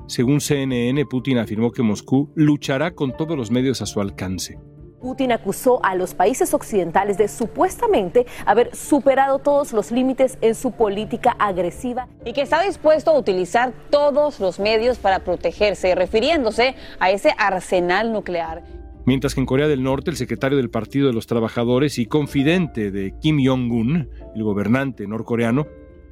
Según 0.06 0.40
CNN, 0.40 1.04
Putin 1.06 1.38
afirmó 1.38 1.70
que 1.70 1.82
Moscú 1.82 2.32
luchará 2.34 2.94
con 2.94 3.16
todos 3.16 3.36
los 3.36 3.50
medios 3.50 3.82
a 3.82 3.86
su 3.86 4.00
alcance. 4.00 4.58
Putin 5.00 5.32
acusó 5.32 5.84
a 5.84 5.94
los 5.94 6.14
países 6.14 6.54
occidentales 6.54 7.18
de 7.18 7.28
supuestamente 7.28 8.26
haber 8.46 8.74
superado 8.74 9.38
todos 9.38 9.72
los 9.72 9.90
límites 9.90 10.38
en 10.40 10.54
su 10.54 10.72
política 10.72 11.36
agresiva 11.38 12.08
y 12.24 12.32
que 12.32 12.42
está 12.42 12.62
dispuesto 12.62 13.10
a 13.10 13.18
utilizar 13.18 13.72
todos 13.90 14.40
los 14.40 14.58
medios 14.58 14.98
para 14.98 15.20
protegerse, 15.20 15.94
refiriéndose 15.94 16.74
a 16.98 17.10
ese 17.10 17.32
arsenal 17.38 18.12
nuclear. 18.12 18.64
Mientras 19.06 19.34
que 19.34 19.40
en 19.40 19.46
Corea 19.46 19.68
del 19.68 19.82
Norte, 19.82 20.10
el 20.10 20.16
secretario 20.16 20.58
del 20.58 20.68
Partido 20.68 21.06
de 21.06 21.14
los 21.14 21.26
Trabajadores 21.26 21.98
y 21.98 22.06
confidente 22.06 22.90
de 22.90 23.14
Kim 23.20 23.38
Jong-un, 23.42 24.10
el 24.34 24.42
gobernante 24.42 25.06
norcoreano, 25.06 25.66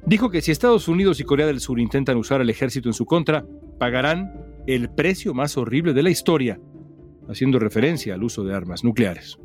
dijo 0.05 0.31
que 0.31 0.41
si 0.41 0.51
Estados 0.51 0.87
Unidos 0.87 1.19
y 1.19 1.23
Corea 1.23 1.45
del 1.45 1.59
Sur 1.59 1.79
intentan 1.79 2.17
usar 2.17 2.41
el 2.41 2.49
ejército 2.49 2.89
en 2.89 2.93
su 2.93 3.05
contra, 3.05 3.45
pagarán 3.77 4.33
el 4.65 4.89
precio 4.89 5.35
más 5.35 5.57
horrible 5.57 5.93
de 5.93 6.03
la 6.03 6.09
historia 6.09 6.59
haciendo 7.29 7.59
referencia 7.59 8.13
al 8.13 8.23
uso 8.23 8.43
de 8.43 8.53
armas 8.53 8.83
nucleares. 8.83 9.37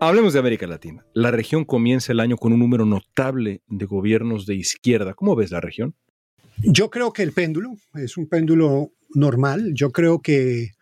Hablemos 0.00 0.34
de 0.34 0.38
América 0.38 0.66
Latina. 0.66 1.06
La 1.14 1.30
región 1.30 1.64
comienza 1.64 2.12
el 2.12 2.20
año 2.20 2.36
con 2.36 2.52
un 2.52 2.58
número 2.58 2.84
notable 2.84 3.62
de 3.68 3.86
gobiernos 3.86 4.44
de 4.44 4.54
izquierda. 4.54 5.14
¿Cómo 5.14 5.34
ves 5.34 5.50
la 5.50 5.60
región? 5.60 5.94
Yo 6.58 6.90
creo 6.90 7.12
que 7.12 7.22
el 7.22 7.32
péndulo 7.32 7.76
es 7.94 8.16
un 8.16 8.28
péndulo 8.28 8.92
normal. 9.14 9.72
Yo 9.72 9.92
creo 9.92 10.20
que 10.20 10.72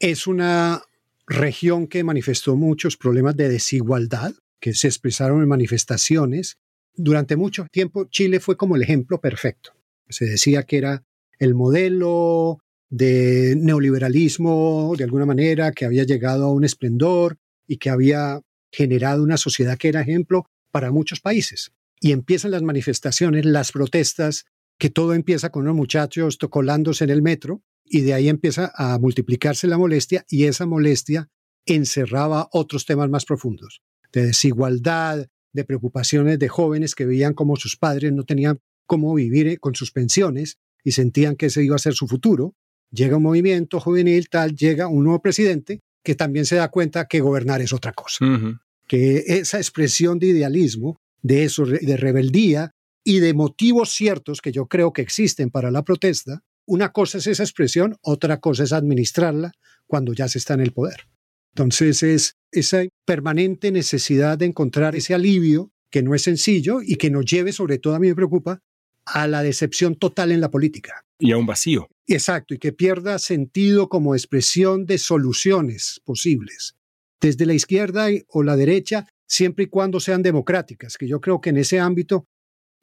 es 0.00 0.26
una 0.26 0.82
región 1.26 1.86
que 1.86 2.02
manifestó 2.02 2.56
muchos 2.56 2.96
problemas 2.96 3.36
de 3.36 3.48
desigualdad 3.48 4.34
que 4.60 4.74
se 4.74 4.88
expresaron 4.88 5.42
en 5.42 5.48
manifestaciones. 5.48 6.58
Durante 6.94 7.36
mucho 7.36 7.66
tiempo 7.70 8.06
Chile 8.06 8.40
fue 8.40 8.56
como 8.56 8.76
el 8.76 8.82
ejemplo 8.82 9.20
perfecto. 9.20 9.72
Se 10.08 10.24
decía 10.24 10.64
que 10.64 10.78
era 10.78 11.04
el 11.38 11.54
modelo 11.54 12.58
de 12.90 13.54
neoliberalismo, 13.56 14.94
de 14.96 15.04
alguna 15.04 15.26
manera, 15.26 15.72
que 15.72 15.84
había 15.84 16.04
llegado 16.04 16.46
a 16.46 16.52
un 16.52 16.64
esplendor 16.64 17.38
y 17.66 17.76
que 17.76 17.90
había 17.90 18.40
generado 18.72 19.22
una 19.22 19.36
sociedad 19.36 19.76
que 19.76 19.88
era 19.88 20.00
ejemplo 20.00 20.46
para 20.70 20.90
muchos 20.90 21.20
países. 21.20 21.72
Y 22.00 22.12
empiezan 22.12 22.50
las 22.50 22.62
manifestaciones, 22.62 23.44
las 23.44 23.72
protestas, 23.72 24.44
que 24.78 24.90
todo 24.90 25.14
empieza 25.14 25.50
con 25.50 25.64
unos 25.64 25.74
muchachos 25.74 26.38
colándose 26.50 27.04
en 27.04 27.10
el 27.10 27.22
metro 27.22 27.62
y 27.84 28.02
de 28.02 28.14
ahí 28.14 28.28
empieza 28.28 28.72
a 28.76 28.98
multiplicarse 28.98 29.66
la 29.66 29.78
molestia 29.78 30.24
y 30.28 30.44
esa 30.44 30.66
molestia 30.66 31.28
encerraba 31.66 32.48
otros 32.52 32.86
temas 32.86 33.10
más 33.10 33.24
profundos, 33.24 33.82
de 34.12 34.26
desigualdad, 34.26 35.26
de 35.52 35.64
preocupaciones 35.64 36.38
de 36.38 36.48
jóvenes 36.48 36.94
que 36.94 37.06
veían 37.06 37.34
como 37.34 37.56
sus 37.56 37.76
padres 37.76 38.12
no 38.12 38.24
tenían 38.24 38.60
cómo 38.86 39.14
vivir 39.14 39.48
eh, 39.48 39.58
con 39.58 39.74
sus 39.74 39.90
pensiones 39.90 40.58
y 40.88 40.92
sentían 40.92 41.36
que 41.36 41.46
ese 41.46 41.62
iba 41.62 41.76
a 41.76 41.78
ser 41.78 41.92
su 41.92 42.08
futuro. 42.08 42.54
Llega 42.90 43.18
un 43.18 43.22
movimiento 43.22 43.78
juvenil, 43.78 44.30
tal, 44.30 44.54
llega 44.56 44.88
un 44.88 45.04
nuevo 45.04 45.20
presidente 45.20 45.80
que 46.02 46.14
también 46.14 46.46
se 46.46 46.56
da 46.56 46.70
cuenta 46.70 47.06
que 47.06 47.20
gobernar 47.20 47.60
es 47.60 47.74
otra 47.74 47.92
cosa. 47.92 48.24
Que 48.86 49.18
esa 49.26 49.58
expresión 49.58 50.18
de 50.18 50.28
idealismo, 50.28 50.98
de 51.20 51.44
eso, 51.44 51.66
de 51.66 51.96
rebeldía 51.98 52.70
y 53.04 53.18
de 53.18 53.34
motivos 53.34 53.90
ciertos 53.90 54.40
que 54.40 54.50
yo 54.50 54.66
creo 54.66 54.94
que 54.94 55.02
existen 55.02 55.50
para 55.50 55.70
la 55.70 55.82
protesta, 55.82 56.40
una 56.66 56.92
cosa 56.92 57.18
es 57.18 57.26
esa 57.26 57.42
expresión, 57.42 57.96
otra 58.00 58.40
cosa 58.40 58.64
es 58.64 58.72
administrarla 58.72 59.52
cuando 59.86 60.14
ya 60.14 60.26
se 60.28 60.38
está 60.38 60.54
en 60.54 60.60
el 60.60 60.72
poder. 60.72 61.06
Entonces 61.54 62.02
es 62.02 62.36
esa 62.50 62.82
permanente 63.04 63.70
necesidad 63.70 64.38
de 64.38 64.46
encontrar 64.46 64.96
ese 64.96 65.12
alivio 65.12 65.70
que 65.90 66.02
no 66.02 66.14
es 66.14 66.22
sencillo 66.22 66.80
y 66.82 66.96
que 66.96 67.10
nos 67.10 67.26
lleve, 67.26 67.52
sobre 67.52 67.78
todo 67.78 67.94
a 67.94 67.98
mí 67.98 68.08
me 68.08 68.14
preocupa, 68.14 68.60
a 69.12 69.26
la 69.26 69.42
decepción 69.42 69.96
total 69.96 70.32
en 70.32 70.40
la 70.40 70.50
política. 70.50 71.04
Y 71.18 71.32
a 71.32 71.36
un 71.36 71.46
vacío. 71.46 71.88
Exacto, 72.06 72.54
y 72.54 72.58
que 72.58 72.72
pierda 72.72 73.18
sentido 73.18 73.88
como 73.88 74.14
expresión 74.14 74.86
de 74.86 74.98
soluciones 74.98 76.00
posibles, 76.04 76.76
desde 77.20 77.46
la 77.46 77.54
izquierda 77.54 78.06
o 78.28 78.42
la 78.42 78.56
derecha, 78.56 79.06
siempre 79.26 79.64
y 79.64 79.68
cuando 79.68 80.00
sean 80.00 80.22
democráticas, 80.22 80.96
que 80.96 81.08
yo 81.08 81.20
creo 81.20 81.40
que 81.40 81.50
en 81.50 81.58
ese 81.58 81.80
ámbito 81.80 82.26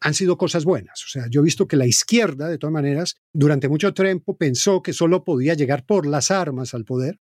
han 0.01 0.13
sido 0.13 0.38
cosas 0.38 0.65
buenas. 0.65 1.03
O 1.05 1.08
sea, 1.08 1.27
yo 1.29 1.41
he 1.41 1.44
visto 1.44 1.67
que 1.67 1.77
la 1.77 1.88
izquierda, 1.88 2.50
de 2.50 2.58
todas 2.58 2.74
maneras, 2.74 3.15
durante 3.34 3.70
mucho 3.70 3.94
tiempo 3.94 4.38
pensó 4.38 4.82
que 4.84 4.94
solo 4.94 5.24
podía 5.24 5.53
llegar 5.53 5.86
por 5.86 6.05
las 6.05 6.32
armas 6.32 6.74
al 6.74 6.86
poder, 6.86 7.20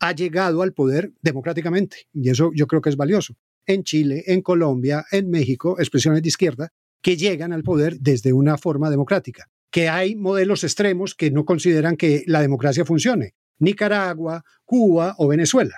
ha 0.00 0.12
llegado 0.12 0.62
al 0.62 0.72
poder 0.72 1.12
democráticamente. 1.22 2.08
Y 2.12 2.30
eso 2.30 2.50
yo 2.54 2.66
creo 2.66 2.80
que 2.80 2.90
es 2.90 2.96
valioso. 2.96 3.36
En 3.66 3.84
Chile, 3.84 4.24
en 4.26 4.42
Colombia, 4.42 5.04
en 5.10 5.30
México, 5.30 5.78
expresiones 5.78 6.22
de 6.22 6.28
izquierda 6.28 6.72
que 7.06 7.16
llegan 7.16 7.52
al 7.52 7.62
poder 7.62 8.00
desde 8.00 8.32
una 8.32 8.58
forma 8.58 8.90
democrática. 8.90 9.48
Que 9.70 9.88
hay 9.88 10.16
modelos 10.16 10.64
extremos 10.64 11.14
que 11.14 11.30
no 11.30 11.44
consideran 11.44 11.96
que 11.96 12.24
la 12.26 12.40
democracia 12.40 12.84
funcione. 12.84 13.34
Nicaragua, 13.60 14.42
Cuba 14.64 15.14
o 15.18 15.28
Venezuela 15.28 15.76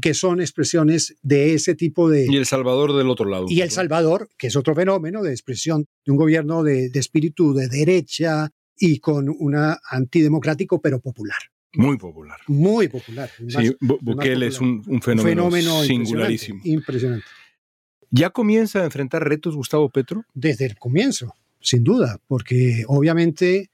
que 0.00 0.14
son 0.14 0.40
expresiones 0.40 1.16
de 1.20 1.54
ese 1.54 1.74
tipo 1.74 2.08
de... 2.08 2.26
Y 2.30 2.36
El 2.36 2.46
Salvador 2.46 2.96
del 2.96 3.10
otro 3.10 3.28
lado. 3.28 3.46
Y 3.48 3.60
El 3.60 3.72
Salvador, 3.72 4.28
que 4.38 4.46
es 4.46 4.54
otro 4.54 4.72
fenómeno 4.72 5.20
de 5.24 5.32
expresión 5.32 5.86
de 6.06 6.12
un 6.12 6.16
gobierno 6.16 6.62
de, 6.62 6.92
espíritu 6.94 7.52
de 7.52 7.66
derecha 7.66 8.50
y 8.78 9.00
con 9.00 9.34
una 9.36 9.80
antidemocrático 9.90 10.80
pero 10.80 11.00
popular. 11.00 11.38
Muy 11.72 11.98
popular. 11.98 12.38
Muy 12.46 12.86
popular. 12.86 13.28
sí, 13.48 13.74
Bukele 13.80 14.46
es 14.46 14.60
un, 14.60 15.02
fenómeno, 15.02 15.82
singularísimo. 15.82 16.60
Impresionante, 16.62 17.26
¿Ya 18.16 18.30
comienza 18.30 18.80
a 18.80 18.84
enfrentar 18.84 19.28
retos 19.28 19.56
Gustavo 19.56 19.90
Petro? 19.90 20.24
Desde 20.34 20.66
el 20.66 20.78
comienzo, 20.78 21.34
sin 21.60 21.82
duda, 21.82 22.20
porque 22.28 22.84
obviamente 22.86 23.70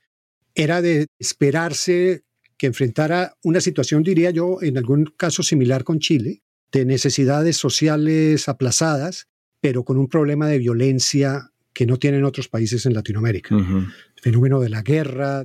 era 0.55 0.81
de 0.81 1.09
esperarse 1.19 2.23
que 2.57 2.69
enfrentara 2.69 3.35
una 3.45 3.61
situación, 3.61 4.03
diría 4.03 4.31
yo, 4.31 4.57
en 4.63 4.79
algún 4.79 5.13
caso 5.19 5.43
similar 5.43 5.85
con 5.85 5.99
Chile, 5.99 6.41
de 6.73 6.87
necesidades 6.87 7.59
sociales 7.59 8.49
aplazadas, 8.49 9.29
pero 9.61 9.85
con 9.85 9.99
un 9.99 10.09
problema 10.09 10.49
de 10.49 10.57
violencia 10.57 11.51
que 11.75 11.85
no 11.85 11.99
tienen 11.99 12.25
otros 12.25 12.49
países 12.49 12.87
en 12.87 12.95
Latinoamérica. 12.95 13.55
El 13.55 14.23
fenómeno 14.23 14.61
de 14.61 14.71
la 14.71 14.81
guerra, 14.81 15.45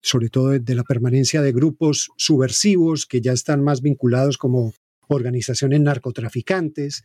sobre 0.00 0.30
todo 0.30 0.58
de 0.58 0.74
la 0.74 0.84
permanencia 0.84 1.42
de 1.42 1.52
grupos 1.52 2.08
subversivos 2.16 3.04
que 3.04 3.20
ya 3.20 3.32
están 3.32 3.62
más 3.62 3.82
vinculados 3.82 4.38
como 4.38 4.72
organizaciones 5.08 5.82
narcotraficantes, 5.82 7.04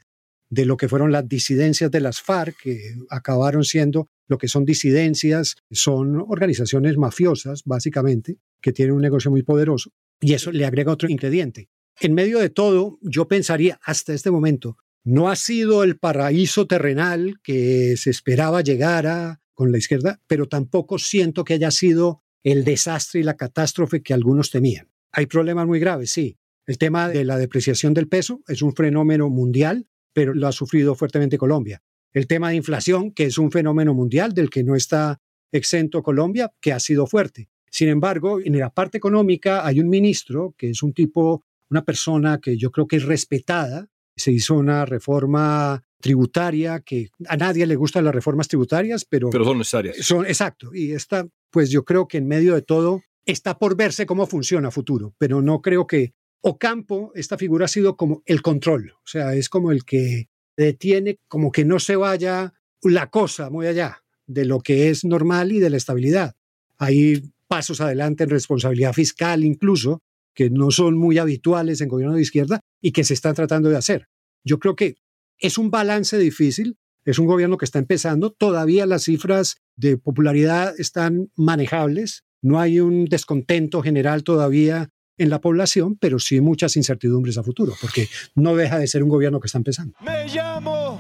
de 0.49 0.65
lo 0.65 0.77
que 0.77 0.87
fueron 0.87 1.11
las 1.11 1.27
disidencias 1.27 1.91
de 1.91 1.99
las 1.99 2.21
FARC, 2.21 2.55
que 2.61 2.95
acabaron 3.09 3.63
siendo 3.63 4.09
lo 4.27 4.37
que 4.37 4.47
son 4.47 4.65
disidencias, 4.65 5.55
son 5.71 6.23
organizaciones 6.27 6.97
mafiosas, 6.97 7.63
básicamente, 7.65 8.37
que 8.61 8.71
tienen 8.71 8.95
un 8.95 9.01
negocio 9.01 9.31
muy 9.31 9.43
poderoso. 9.43 9.91
Y 10.21 10.33
eso 10.33 10.51
le 10.51 10.65
agrega 10.65 10.91
otro 10.91 11.09
ingrediente. 11.09 11.69
En 11.99 12.13
medio 12.13 12.39
de 12.39 12.49
todo, 12.49 12.97
yo 13.01 13.27
pensaría, 13.27 13.79
hasta 13.83 14.13
este 14.13 14.31
momento, 14.31 14.77
no 15.03 15.29
ha 15.29 15.35
sido 15.35 15.83
el 15.83 15.97
paraíso 15.97 16.65
terrenal 16.65 17.39
que 17.43 17.95
se 17.95 18.09
esperaba 18.09 18.61
llegara 18.61 19.41
con 19.53 19.71
la 19.71 19.77
izquierda, 19.77 20.21
pero 20.27 20.47
tampoco 20.47 20.97
siento 20.97 21.43
que 21.43 21.53
haya 21.53 21.71
sido 21.71 22.23
el 22.43 22.63
desastre 22.63 23.21
y 23.21 23.23
la 23.23 23.37
catástrofe 23.37 24.01
que 24.01 24.13
algunos 24.13 24.49
temían. 24.49 24.89
Hay 25.11 25.27
problemas 25.27 25.67
muy 25.67 25.79
graves, 25.79 26.11
sí. 26.11 26.37
El 26.67 26.77
tema 26.77 27.07
de 27.07 27.23
la 27.23 27.37
depreciación 27.37 27.93
del 27.93 28.07
peso 28.07 28.41
es 28.47 28.61
un 28.61 28.75
fenómeno 28.75 29.29
mundial, 29.29 29.87
pero 30.15 30.33
lo 30.33 30.47
ha 30.47 30.53
sufrido 30.53 30.95
fuertemente 30.95 31.37
Colombia. 31.37 31.83
El 32.13 32.25
tema 32.25 32.49
de 32.49 32.55
inflación, 32.55 33.11
que 33.11 33.25
es 33.25 33.37
un 33.37 33.51
fenómeno 33.51 33.93
mundial 33.93 34.33
del 34.33 34.49
que 34.49 34.63
no 34.63 34.75
está 34.75 35.19
exento 35.51 36.01
Colombia, 36.01 36.53
que 36.61 36.71
ha 36.71 36.79
sido 36.79 37.05
fuerte. 37.05 37.49
Sin 37.69 37.89
embargo, 37.89 38.39
en 38.39 38.57
la 38.57 38.69
parte 38.69 38.97
económica 38.97 39.65
hay 39.65 39.81
un 39.81 39.89
ministro 39.89 40.55
que 40.57 40.69
es 40.69 40.81
un 40.81 40.93
tipo, 40.93 41.43
una 41.69 41.83
persona 41.83 42.39
que 42.39 42.55
yo 42.57 42.71
creo 42.71 42.87
que 42.87 42.95
es 42.95 43.03
respetada. 43.03 43.89
Se 44.15 44.31
hizo 44.31 44.55
una 44.55 44.85
reforma 44.85 45.83
tributaria 45.99 46.79
que 46.79 47.09
a 47.27 47.35
nadie 47.35 47.65
le 47.65 47.75
gustan 47.75 48.05
las 48.05 48.15
reformas 48.15 48.47
tributarias, 48.47 49.03
pero, 49.03 49.29
pero 49.29 49.43
son 49.43 49.57
necesarias. 49.57 49.97
Son, 49.99 50.25
exacto. 50.25 50.73
Y 50.73 50.93
esta, 50.93 51.27
pues 51.51 51.69
yo 51.69 51.83
creo 51.83 52.07
que 52.07 52.19
en 52.19 52.27
medio 52.27 52.55
de 52.55 52.61
todo 52.61 53.01
está 53.25 53.57
por 53.57 53.75
verse 53.75 54.05
cómo 54.05 54.25
funciona 54.25 54.69
a 54.69 54.71
futuro, 54.71 55.13
pero 55.17 55.41
no 55.41 55.61
creo 55.61 55.85
que 55.85 56.13
Ocampo, 56.47 57.11
esta 57.15 57.39
figura 57.39 57.65
ha 57.65 57.67
sido 57.67 57.97
como 57.97 58.21
el 58.27 58.43
control, 58.43 58.93
o 58.97 59.07
sea, 59.07 59.33
es 59.33 59.49
como 59.49 59.71
el 59.71 59.83
que 59.83 60.29
detiene, 60.55 61.17
como 61.27 61.51
que 61.51 61.65
no 61.65 61.79
se 61.79 61.95
vaya 61.95 62.53
la 62.83 63.09
cosa 63.09 63.49
muy 63.49 63.65
allá 63.65 64.03
de 64.27 64.45
lo 64.45 64.59
que 64.59 64.89
es 64.89 65.03
normal 65.05 65.51
y 65.51 65.59
de 65.59 65.71
la 65.71 65.77
estabilidad. 65.77 66.35
Hay 66.77 67.31
pasos 67.47 67.81
adelante 67.81 68.25
en 68.25 68.29
responsabilidad 68.29 68.93
fiscal 68.93 69.43
incluso, 69.43 70.03
que 70.35 70.51
no 70.51 70.69
son 70.69 70.95
muy 70.95 71.17
habituales 71.17 71.81
en 71.81 71.89
gobierno 71.89 72.15
de 72.15 72.21
izquierda 72.21 72.59
y 72.79 72.91
que 72.91 73.03
se 73.03 73.15
están 73.15 73.33
tratando 73.33 73.69
de 73.69 73.77
hacer. 73.77 74.07
Yo 74.43 74.59
creo 74.59 74.75
que 74.75 74.97
es 75.39 75.57
un 75.57 75.71
balance 75.71 76.15
difícil, 76.19 76.77
es 77.05 77.17
un 77.17 77.25
gobierno 77.25 77.57
que 77.57 77.65
está 77.65 77.79
empezando, 77.79 78.29
todavía 78.29 78.85
las 78.85 79.05
cifras 79.05 79.55
de 79.75 79.97
popularidad 79.97 80.75
están 80.77 81.31
manejables, 81.35 82.23
no 82.43 82.59
hay 82.59 82.81
un 82.81 83.05
descontento 83.05 83.81
general 83.81 84.23
todavía 84.23 84.91
en 85.17 85.29
la 85.29 85.39
población, 85.39 85.97
pero 85.99 86.19
sí 86.19 86.41
muchas 86.41 86.75
incertidumbres 86.75 87.37
a 87.37 87.43
futuro, 87.43 87.73
porque 87.81 88.07
no 88.35 88.55
deja 88.55 88.79
de 88.79 88.87
ser 88.87 89.03
un 89.03 89.09
gobierno 89.09 89.39
que 89.39 89.47
está 89.47 89.57
empezando. 89.57 89.95
Me 90.01 90.27
llamo 90.27 90.99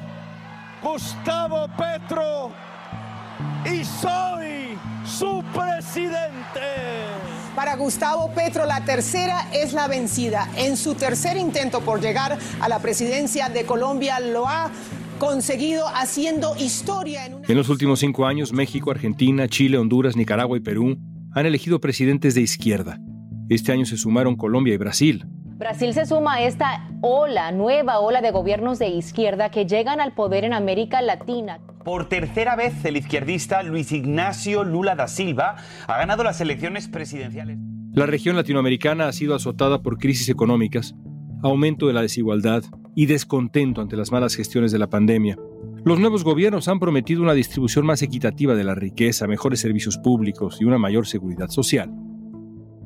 Gustavo 0.83 1.67
Petro 1.77 2.51
y 3.65 3.83
soy 3.83 4.77
su 5.05 5.43
presidente. 5.53 6.61
Para 7.55 7.75
Gustavo 7.77 8.31
Petro, 8.33 8.65
la 8.65 8.83
tercera 8.83 9.49
es 9.53 9.73
la 9.73 9.87
vencida. 9.87 10.49
En 10.57 10.75
su 10.75 10.95
tercer 10.95 11.37
intento 11.37 11.81
por 11.81 12.01
llegar 12.01 12.37
a 12.59 12.69
la 12.69 12.79
presidencia 12.79 13.49
de 13.49 13.65
Colombia, 13.65 14.19
lo 14.19 14.47
ha 14.47 14.71
conseguido 15.19 15.87
haciendo 15.87 16.55
historia. 16.57 17.25
En, 17.25 17.41
en 17.47 17.57
los 17.57 17.69
últimos 17.69 17.99
cinco 17.99 18.25
años, 18.25 18.51
México, 18.51 18.91
Argentina, 18.91 19.47
Chile, 19.47 19.77
Honduras, 19.77 20.17
Nicaragua 20.17 20.57
y 20.57 20.61
Perú 20.61 20.97
han 21.33 21.45
elegido 21.45 21.79
presidentes 21.79 22.35
de 22.35 22.41
izquierda. 22.41 22.99
Este 23.47 23.71
año 23.71 23.85
se 23.85 23.97
sumaron 23.97 24.35
Colombia 24.35 24.73
y 24.73 24.77
Brasil. 24.77 25.23
Brasil 25.57 25.93
se 25.93 26.05
suma 26.07 26.35
a 26.35 26.41
esta 26.41 26.89
ola, 27.01 27.51
nueva 27.51 27.99
ola 27.99 28.21
de 28.21 28.31
gobiernos 28.31 28.79
de 28.79 28.87
izquierda 28.87 29.51
que 29.51 29.67
llegan 29.67 30.01
al 30.01 30.13
poder 30.13 30.43
en 30.43 30.53
América 30.53 31.01
Latina. 31.03 31.59
Por 31.83 32.09
tercera 32.09 32.55
vez, 32.55 32.83
el 32.83 32.97
izquierdista 32.97 33.61
Luis 33.61 33.91
Ignacio 33.91 34.63
Lula 34.63 34.95
da 34.95 35.07
Silva 35.07 35.57
ha 35.87 35.97
ganado 35.97 36.23
las 36.23 36.41
elecciones 36.41 36.87
presidenciales. 36.87 37.59
La 37.93 38.07
región 38.07 38.35
latinoamericana 38.35 39.07
ha 39.07 39.13
sido 39.13 39.35
azotada 39.35 39.83
por 39.83 39.99
crisis 39.99 40.27
económicas, 40.27 40.95
aumento 41.43 41.85
de 41.87 41.93
la 41.93 42.01
desigualdad 42.01 42.63
y 42.95 43.05
descontento 43.05 43.79
ante 43.79 43.95
las 43.95 44.11
malas 44.11 44.35
gestiones 44.35 44.71
de 44.71 44.79
la 44.79 44.89
pandemia. 44.89 45.37
Los 45.83 45.99
nuevos 45.99 46.23
gobiernos 46.23 46.67
han 46.67 46.79
prometido 46.79 47.21
una 47.21 47.33
distribución 47.33 47.85
más 47.85 48.01
equitativa 48.01 48.55
de 48.55 48.63
la 48.63 48.73
riqueza, 48.73 49.27
mejores 49.27 49.59
servicios 49.59 49.99
públicos 49.99 50.57
y 50.59 50.65
una 50.65 50.79
mayor 50.79 51.05
seguridad 51.05 51.49
social. 51.49 51.91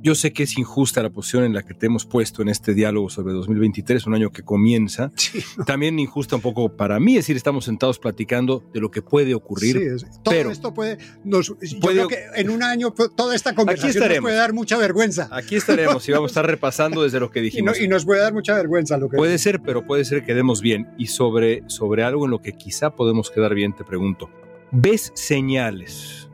Yo 0.01 0.15
sé 0.15 0.31
que 0.31 0.43
es 0.43 0.57
injusta 0.57 1.03
la 1.03 1.09
posición 1.09 1.43
en 1.43 1.53
la 1.53 1.63
que 1.63 1.73
te 1.73 1.87
hemos 1.87 2.05
puesto 2.05 2.41
en 2.41 2.49
este 2.49 2.73
diálogo 2.73 3.09
sobre 3.09 3.33
2023, 3.33 4.07
un 4.07 4.15
año 4.15 4.31
que 4.31 4.43
comienza. 4.43 5.11
También 5.65 5.99
injusta 5.99 6.37
un 6.37 6.41
poco 6.41 6.75
para 6.75 6.99
mí, 6.99 7.13
es 7.13 7.25
decir, 7.25 7.35
estamos 7.35 7.65
sentados 7.65 7.99
platicando 7.99 8.63
de 8.73 8.79
lo 8.79 8.91
que 8.91 9.01
puede 9.01 9.35
ocurrir. 9.35 9.99
Sí, 9.99 10.05
todo 10.23 10.33
pero 10.33 10.51
esto 10.51 10.73
puede, 10.73 10.97
nos, 11.23 11.53
puede, 11.81 12.07
que 12.07 12.17
en 12.35 12.49
un 12.49 12.63
año 12.63 12.91
toda 12.91 13.35
esta 13.35 13.53
conversación 13.53 14.07
nos 14.07 14.19
puede 14.19 14.35
dar 14.35 14.53
mucha 14.53 14.77
vergüenza. 14.77 15.27
Aquí 15.31 15.55
estaremos 15.55 16.07
y 16.07 16.11
vamos 16.11 16.29
a 16.29 16.31
estar 16.31 16.45
repasando 16.45 17.03
desde 17.03 17.19
lo 17.19 17.29
que 17.29 17.41
dijimos. 17.41 17.79
y, 17.79 17.87
nos 17.89 18.05
puede 18.05 18.21
dar 18.21 18.33
mucha 18.33 18.53
vergüenza 18.55 18.97
lo 18.97 19.09
que 19.09 19.17
Puede 19.17 19.37
ser, 19.37 19.61
pero 19.61 19.85
puede 19.85 20.05
ser 20.05 20.23
que 20.23 20.33
demos 20.33 20.61
bien. 20.61 20.87
Y 20.97 21.07
sobre, 21.07 21.63
sobre 21.67 22.03
algo 22.03 22.25
en 22.25 22.31
lo 22.31 22.41
que 22.41 22.53
quizá 22.53 22.95
podemos 22.95 23.31
quedar 23.31 23.53
bien, 23.53 23.75
te 23.75 23.83
pregunto, 23.83 24.29
¿ves 24.71 25.11
señales 25.15 26.29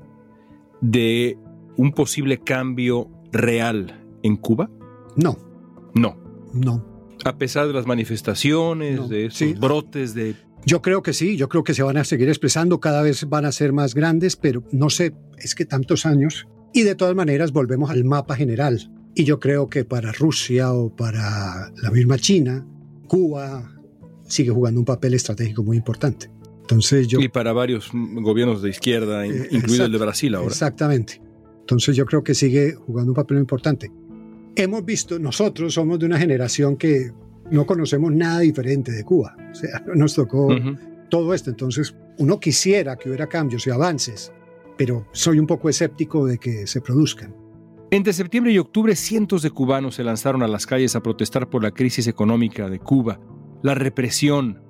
de 0.82 1.38
un 1.78 1.92
posible 1.92 2.40
cambio 2.40 3.10
real 3.36 4.02
en 4.24 4.38
Cuba? 4.38 4.70
No. 5.16 5.38
No. 5.94 6.18
No. 6.54 6.86
A 7.24 7.38
pesar 7.38 7.68
de 7.68 7.74
las 7.74 7.86
manifestaciones, 7.86 9.10
de 9.10 9.26
esos 9.26 9.60
brotes 9.60 10.14
de... 10.14 10.36
Yo 10.66 10.82
creo 10.82 11.04
que 11.04 11.14
sí, 11.14 11.38
yo 11.38 11.48
creo 11.48 11.64
que 11.64 11.74
se 11.74 11.84
van 11.84 11.98
a 11.98 12.04
seguir 12.04 12.28
expresando, 12.28 12.80
cada 12.80 13.02
vez 13.02 13.28
van 13.30 13.46
a 13.46 13.52
ser 13.52 13.72
más 13.72 13.94
grandes, 13.94 14.36
pero 14.36 14.64
no 14.72 14.90
sé, 14.90 15.14
es 15.38 15.54
que 15.54 15.66
tantos 15.66 16.06
años. 16.06 16.48
Y 16.74 16.82
de 16.82 16.96
todas 16.96 17.16
maneras 17.16 17.52
volvemos 17.52 17.90
al 17.90 18.04
mapa 18.04 18.36
general. 18.36 18.92
Y 19.14 19.24
yo 19.24 19.40
creo 19.40 19.70
que 19.70 19.86
para 19.86 20.12
Rusia 20.12 20.74
o 20.74 20.94
para 20.94 21.72
la 21.82 21.92
misma 21.92 22.18
China, 22.18 22.66
Cuba 23.08 23.72
sigue 24.28 24.50
jugando 24.50 24.82
un 24.82 24.86
papel 24.86 25.14
estratégico 25.14 25.64
muy 25.64 25.78
importante. 25.78 26.30
Entonces 26.62 27.08
yo, 27.08 27.20
y 27.20 27.30
para 27.30 27.54
varios 27.54 27.92
gobiernos 27.94 28.64
de 28.64 28.70
izquierda, 28.72 29.26
eh, 29.26 29.50
incluido 29.52 29.86
el 29.86 29.92
de 29.92 29.98
Brasil 30.00 30.34
ahora. 30.34 30.50
Exactamente. 30.50 31.22
Entonces 31.66 31.96
yo 31.96 32.06
creo 32.06 32.24
que 32.24 32.36
sigue 32.36 32.76
jugando 32.76 33.10
un 33.10 33.16
papel 33.16 33.40
importante. 33.40 33.92
Hemos 34.56 34.86
visto, 34.86 35.18
nosotros 35.18 35.74
somos 35.74 35.98
de 35.98 36.06
una 36.06 36.20
generación 36.20 36.78
que 36.78 37.12
no 37.50 37.66
conocemos 37.66 38.14
nada 38.14 38.42
diferente 38.42 38.92
de 38.92 39.04
Cuba. 39.04 39.36
O 39.52 39.56
sea, 39.56 39.84
nos 39.96 40.14
tocó 40.14 40.56
todo 41.10 41.34
esto. 41.34 41.50
Entonces 41.50 41.96
uno 42.20 42.40
quisiera 42.40 42.96
que 42.98 43.10
hubiera 43.10 43.26
cambios 43.26 43.66
y 43.66 43.72
avances, 43.72 44.32
pero 44.78 45.08
soy 45.12 45.40
un 45.40 45.48
poco 45.48 45.68
escéptico 45.68 46.28
de 46.28 46.38
que 46.38 46.68
se 46.68 46.82
produzcan. 46.82 47.36
Entre 47.90 48.14
septiembre 48.14 48.52
y 48.52 48.60
octubre, 48.60 48.96
cientos 48.96 49.42
de 49.42 49.50
cubanos 49.50 49.96
se 49.96 50.04
lanzaron 50.04 50.44
a 50.44 50.48
las 50.48 50.68
calles 50.68 50.96
a 50.96 51.02
protestar 51.02 51.50
por 51.50 51.64
la 51.64 51.72
crisis 51.72 52.06
económica 52.06 52.70
de 52.70 52.78
Cuba, 52.78 53.20
la 53.64 53.74
represión 53.74 54.62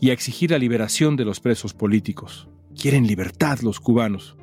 y 0.00 0.10
a 0.10 0.14
exigir 0.14 0.50
la 0.50 0.58
liberación 0.58 1.14
de 1.14 1.24
los 1.24 1.38
presos 1.38 1.74
políticos. 1.74 2.48
quieren 2.76 3.06
libertad 3.06 3.60
los 3.60 3.78
cubanos. 3.78 4.36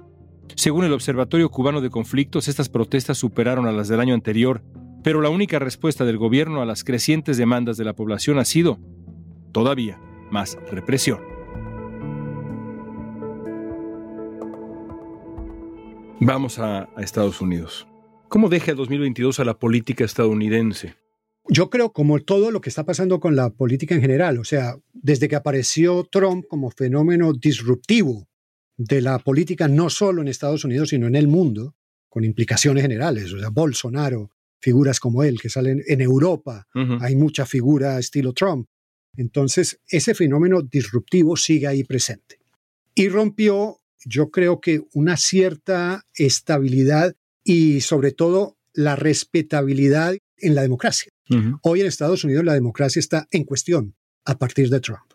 Según 0.55 0.85
el 0.85 0.93
Observatorio 0.93 1.49
Cubano 1.49 1.81
de 1.81 1.89
Conflictos, 1.89 2.47
estas 2.47 2.69
protestas 2.69 3.17
superaron 3.17 3.67
a 3.67 3.71
las 3.71 3.87
del 3.87 3.99
año 3.99 4.13
anterior, 4.13 4.63
pero 5.03 5.21
la 5.21 5.29
única 5.29 5.59
respuesta 5.59 6.05
del 6.05 6.17
gobierno 6.17 6.61
a 6.61 6.65
las 6.65 6.83
crecientes 6.83 7.37
demandas 7.37 7.77
de 7.77 7.85
la 7.85 7.93
población 7.93 8.39
ha 8.39 8.45
sido, 8.45 8.79
todavía, 9.51 9.99
más 10.31 10.57
represión. 10.69 11.19
Vamos 16.19 16.57
a, 16.57 16.89
Estados 16.97 17.41
Unidos. 17.41 17.87
¿Cómo 18.27 18.49
deja 18.49 18.71
el 18.71 18.77
2022 18.77 19.39
a 19.39 19.45
la 19.45 19.59
política 19.59 20.03
estadounidense? 20.03 20.95
Yo 21.47 21.69
creo 21.69 21.93
como 21.93 22.19
todo 22.19 22.51
lo 22.51 22.59
que 22.59 22.69
está 22.69 22.83
pasando 22.83 23.19
con 23.19 23.35
la 23.35 23.51
política 23.51 23.95
en 23.95 24.01
general, 24.01 24.39
o 24.39 24.43
sea, 24.43 24.75
desde 24.93 25.29
que 25.29 25.35
apareció 25.35 26.05
Trump 26.11 26.45
como 26.49 26.71
fenómeno 26.71 27.31
disruptivo 27.33 28.27
de 28.77 29.01
la 29.01 29.19
política 29.19 29.67
no 29.67 29.89
solo 29.89 30.21
en 30.21 30.27
Estados 30.27 30.63
Unidos, 30.63 30.89
sino 30.89 31.07
en 31.07 31.15
el 31.15 31.27
mundo, 31.27 31.75
con 32.07 32.23
implicaciones 32.23 32.83
generales, 32.83 33.33
o 33.33 33.39
sea, 33.39 33.49
Bolsonaro, 33.49 34.31
figuras 34.59 34.99
como 34.99 35.23
él 35.23 35.39
que 35.41 35.49
salen 35.49 35.83
en 35.87 36.01
Europa, 36.01 36.67
hay 37.01 37.15
mucha 37.15 37.45
figura 37.45 37.99
estilo 37.99 38.33
Trump. 38.33 38.67
Entonces, 39.15 39.79
ese 39.87 40.13
fenómeno 40.13 40.61
disruptivo 40.61 41.35
sigue 41.35 41.67
ahí 41.67 41.83
presente. 41.83 42.39
Y 42.95 43.09
rompió, 43.09 43.79
yo 44.05 44.29
creo 44.29 44.61
que 44.61 44.81
una 44.93 45.17
cierta 45.17 46.05
estabilidad 46.15 47.15
y 47.43 47.81
sobre 47.81 48.11
todo 48.11 48.57
la 48.73 48.95
respetabilidad 48.95 50.15
en 50.37 50.55
la 50.55 50.61
democracia. 50.61 51.11
Hoy 51.63 51.81
en 51.81 51.87
Estados 51.87 52.23
Unidos 52.23 52.45
la 52.45 52.53
democracia 52.53 52.99
está 52.99 53.27
en 53.31 53.43
cuestión 53.43 53.95
a 54.25 54.37
partir 54.37 54.69
de 54.69 54.79
Trump. 54.79 55.11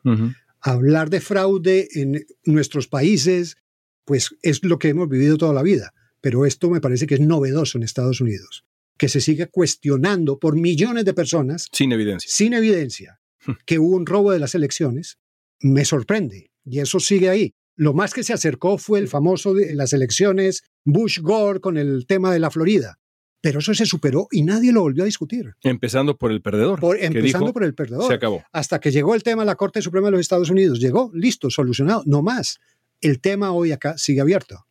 Hablar 0.62 1.10
de 1.10 1.20
fraude 1.20 1.88
en 1.94 2.24
nuestros 2.44 2.86
países, 2.86 3.56
pues 4.04 4.30
es 4.42 4.62
lo 4.64 4.78
que 4.78 4.88
hemos 4.88 5.08
vivido 5.08 5.36
toda 5.36 5.52
la 5.52 5.62
vida, 5.62 5.92
pero 6.20 6.46
esto 6.46 6.70
me 6.70 6.80
parece 6.80 7.06
que 7.06 7.14
es 7.14 7.20
novedoso 7.20 7.78
en 7.78 7.84
Estados 7.84 8.20
Unidos, 8.20 8.64
que 8.96 9.08
se 9.08 9.20
siga 9.20 9.46
cuestionando 9.46 10.38
por 10.38 10.56
millones 10.56 11.04
de 11.04 11.14
personas. 11.14 11.66
Sin 11.72 11.92
evidencia. 11.92 12.30
Sin 12.30 12.54
evidencia 12.54 13.18
que 13.66 13.78
hubo 13.78 13.96
un 13.96 14.06
robo 14.06 14.30
de 14.30 14.38
las 14.38 14.54
elecciones, 14.54 15.18
me 15.60 15.84
sorprende. 15.84 16.50
Y 16.64 16.78
eso 16.78 17.00
sigue 17.00 17.28
ahí. 17.28 17.54
Lo 17.74 17.94
más 17.94 18.14
que 18.14 18.22
se 18.22 18.32
acercó 18.32 18.78
fue 18.78 18.98
el 18.98 19.08
famoso 19.08 19.54
de 19.54 19.74
las 19.74 19.92
elecciones 19.92 20.62
Bush-Gore 20.84 21.60
con 21.60 21.76
el 21.76 22.06
tema 22.06 22.32
de 22.32 22.38
la 22.38 22.50
Florida. 22.50 22.98
Pero 23.42 23.58
eso 23.58 23.74
se 23.74 23.86
superó 23.86 24.28
y 24.30 24.44
nadie 24.44 24.72
lo 24.72 24.82
volvió 24.82 25.02
a 25.02 25.06
discutir. 25.06 25.52
Empezando 25.62 26.16
por 26.16 26.30
el 26.30 26.40
perdedor. 26.40 26.80
empezando 27.00 27.52
por 27.52 27.64
el 27.64 27.74
perdedor. 27.74 28.06
Se 28.06 28.14
acabó. 28.14 28.44
Hasta 28.52 28.78
que 28.78 28.92
llegó 28.92 29.16
el 29.16 29.24
tema 29.24 29.42
a 29.42 29.44
la 29.44 29.56
Corte 29.56 29.82
Suprema 29.82 30.06
de 30.06 30.12
los 30.12 30.20
Estados 30.20 30.48
Unidos. 30.48 30.78
Llegó, 30.78 31.10
listo, 31.12 31.50
solucionado. 31.50 32.04
No 32.06 32.22
más. 32.22 32.60
El 33.00 33.20
tema 33.20 33.50
hoy 33.50 33.72
acá 33.72 33.98
sigue 33.98 34.20
abierto. 34.20 34.64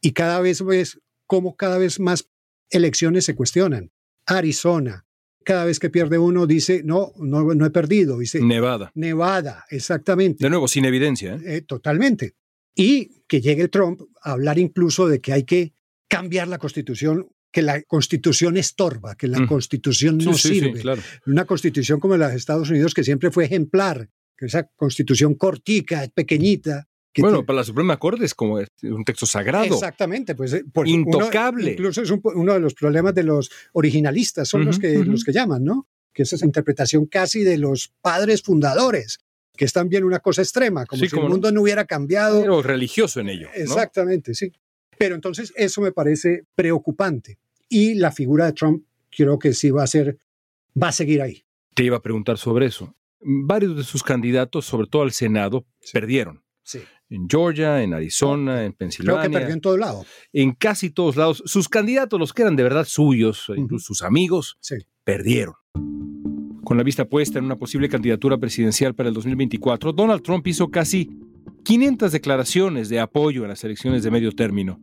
Y 0.00 0.12
cada 0.12 0.40
vez 0.40 0.64
ves 0.64 1.00
cómo 1.26 1.56
cada 1.56 1.76
vez 1.76 1.98
más 1.98 2.30
elecciones 2.70 3.24
se 3.24 3.34
cuestionan. 3.34 3.90
Arizona, 4.26 5.06
cada 5.44 5.64
vez 5.64 5.80
que 5.80 5.90
pierde 5.90 6.16
uno 6.16 6.46
dice, 6.46 6.82
no, 6.84 7.12
no, 7.16 7.42
no 7.52 7.66
he 7.66 7.70
perdido. 7.70 8.18
Dice, 8.18 8.40
Nevada. 8.40 8.92
Nevada, 8.94 9.64
exactamente. 9.70 10.44
De 10.44 10.50
nuevo, 10.50 10.68
sin 10.68 10.84
evidencia. 10.84 11.34
¿eh? 11.34 11.56
Eh, 11.56 11.60
totalmente. 11.62 12.36
Y 12.76 13.24
que 13.26 13.40
llegue 13.40 13.66
Trump 13.66 14.02
a 14.22 14.32
hablar 14.32 14.60
incluso 14.60 15.08
de 15.08 15.20
que 15.20 15.32
hay 15.32 15.42
que 15.42 15.74
cambiar 16.06 16.46
la 16.46 16.58
constitución 16.58 17.28
que 17.54 17.62
la 17.62 17.80
constitución 17.82 18.56
estorba, 18.56 19.14
que 19.14 19.28
la 19.28 19.38
mm. 19.38 19.46
constitución 19.46 20.18
no 20.18 20.34
sirve. 20.34 20.82
Una 21.24 21.44
constitución 21.44 22.00
como 22.00 22.16
la 22.16 22.28
de 22.28 22.36
Estados 22.36 22.68
Unidos 22.68 22.94
que 22.94 23.04
siempre 23.04 23.30
fue 23.30 23.44
ejemplar, 23.44 24.10
que 24.36 24.46
esa 24.46 24.64
constitución 24.74 25.36
cortica, 25.36 26.04
pequeñita. 26.12 26.88
bueno, 27.16 27.46
para 27.46 27.58
la 27.58 27.64
Suprema 27.64 27.96
Corte 27.96 28.24
es 28.24 28.34
como 28.34 28.54
un 28.56 29.04
texto 29.04 29.24
sagrado. 29.24 29.72
Exactamente, 29.72 30.34
pues, 30.34 30.52
eh, 30.52 30.64
intocable. 30.84 31.74
incluso 31.74 32.02
es 32.02 32.10
uno 32.10 32.54
de 32.54 32.58
los 32.58 32.74
problemas 32.74 33.14
de 33.14 33.22
los 33.22 33.52
originalistas, 33.72 34.48
son 34.48 34.64
los, 34.64 34.80
que, 34.80 35.04
los 35.04 35.22
que 35.22 35.32
llaman, 35.32 35.62
¿no? 35.62 35.86
Que 36.12 36.24
es 36.24 36.32
esa 36.32 36.46
interpretación 36.46 37.06
casi 37.06 37.44
de 37.44 37.56
los 37.58 37.92
padres 38.00 38.42
fundadores, 38.42 39.20
que 39.56 39.64
es 39.64 39.72
también 39.72 40.02
una 40.02 40.18
cosa 40.18 40.42
extrema, 40.42 40.86
como 40.86 41.04
si 41.04 41.16
el 41.16 41.28
mundo 41.28 41.52
no, 41.52 41.62
hubiera 41.62 41.84
cambiado. 41.84 42.40
Pero 42.40 42.62
religioso 42.62 43.20
en 43.20 43.28
ello. 43.28 43.48
Exactamente, 43.54 44.34
sí. 44.34 44.50
Pero 44.98 45.14
entonces 45.14 45.52
eso 45.54 45.80
me 45.80 45.92
parece 45.92 46.46
preocupante. 46.56 47.38
Y 47.76 47.94
la 47.94 48.12
figura 48.12 48.46
de 48.46 48.52
Trump 48.52 48.84
creo 49.10 49.36
que 49.36 49.52
sí 49.52 49.72
va 49.72 49.82
a 49.82 49.88
ser, 49.88 50.16
va 50.80 50.88
a 50.88 50.92
seguir 50.92 51.20
ahí. 51.20 51.44
Te 51.74 51.82
iba 51.82 51.96
a 51.96 52.00
preguntar 52.00 52.38
sobre 52.38 52.66
eso. 52.66 52.94
Varios 53.20 53.76
de 53.76 53.82
sus 53.82 54.04
candidatos, 54.04 54.64
sobre 54.64 54.86
todo 54.86 55.02
al 55.02 55.10
Senado, 55.10 55.66
perdieron. 55.92 56.44
Sí. 56.62 56.78
En 57.08 57.26
Georgia, 57.28 57.82
en 57.82 57.92
Arizona, 57.92 58.64
en 58.64 58.74
Pensilvania. 58.74 59.22
Creo 59.22 59.28
que 59.28 59.38
perdió 59.38 59.54
en 59.54 59.60
todos 59.60 59.78
lados. 59.80 60.06
En 60.32 60.52
casi 60.52 60.90
todos 60.90 61.16
lados. 61.16 61.42
Sus 61.46 61.68
candidatos, 61.68 62.20
los 62.20 62.32
que 62.32 62.42
eran 62.42 62.54
de 62.54 62.62
verdad 62.62 62.84
suyos, 62.84 63.46
incluso 63.56 63.86
sus 63.86 64.02
amigos, 64.02 64.56
perdieron. 65.02 65.54
Con 66.62 66.76
la 66.76 66.84
vista 66.84 67.08
puesta 67.08 67.40
en 67.40 67.44
una 67.44 67.56
posible 67.56 67.88
candidatura 67.88 68.38
presidencial 68.38 68.94
para 68.94 69.08
el 69.08 69.16
2024, 69.16 69.92
Donald 69.92 70.22
Trump 70.22 70.46
hizo 70.46 70.70
casi 70.70 71.10
500 71.64 72.12
declaraciones 72.12 72.88
de 72.88 73.00
apoyo 73.00 73.42
en 73.42 73.48
las 73.48 73.64
elecciones 73.64 74.04
de 74.04 74.12
medio 74.12 74.30
término. 74.30 74.80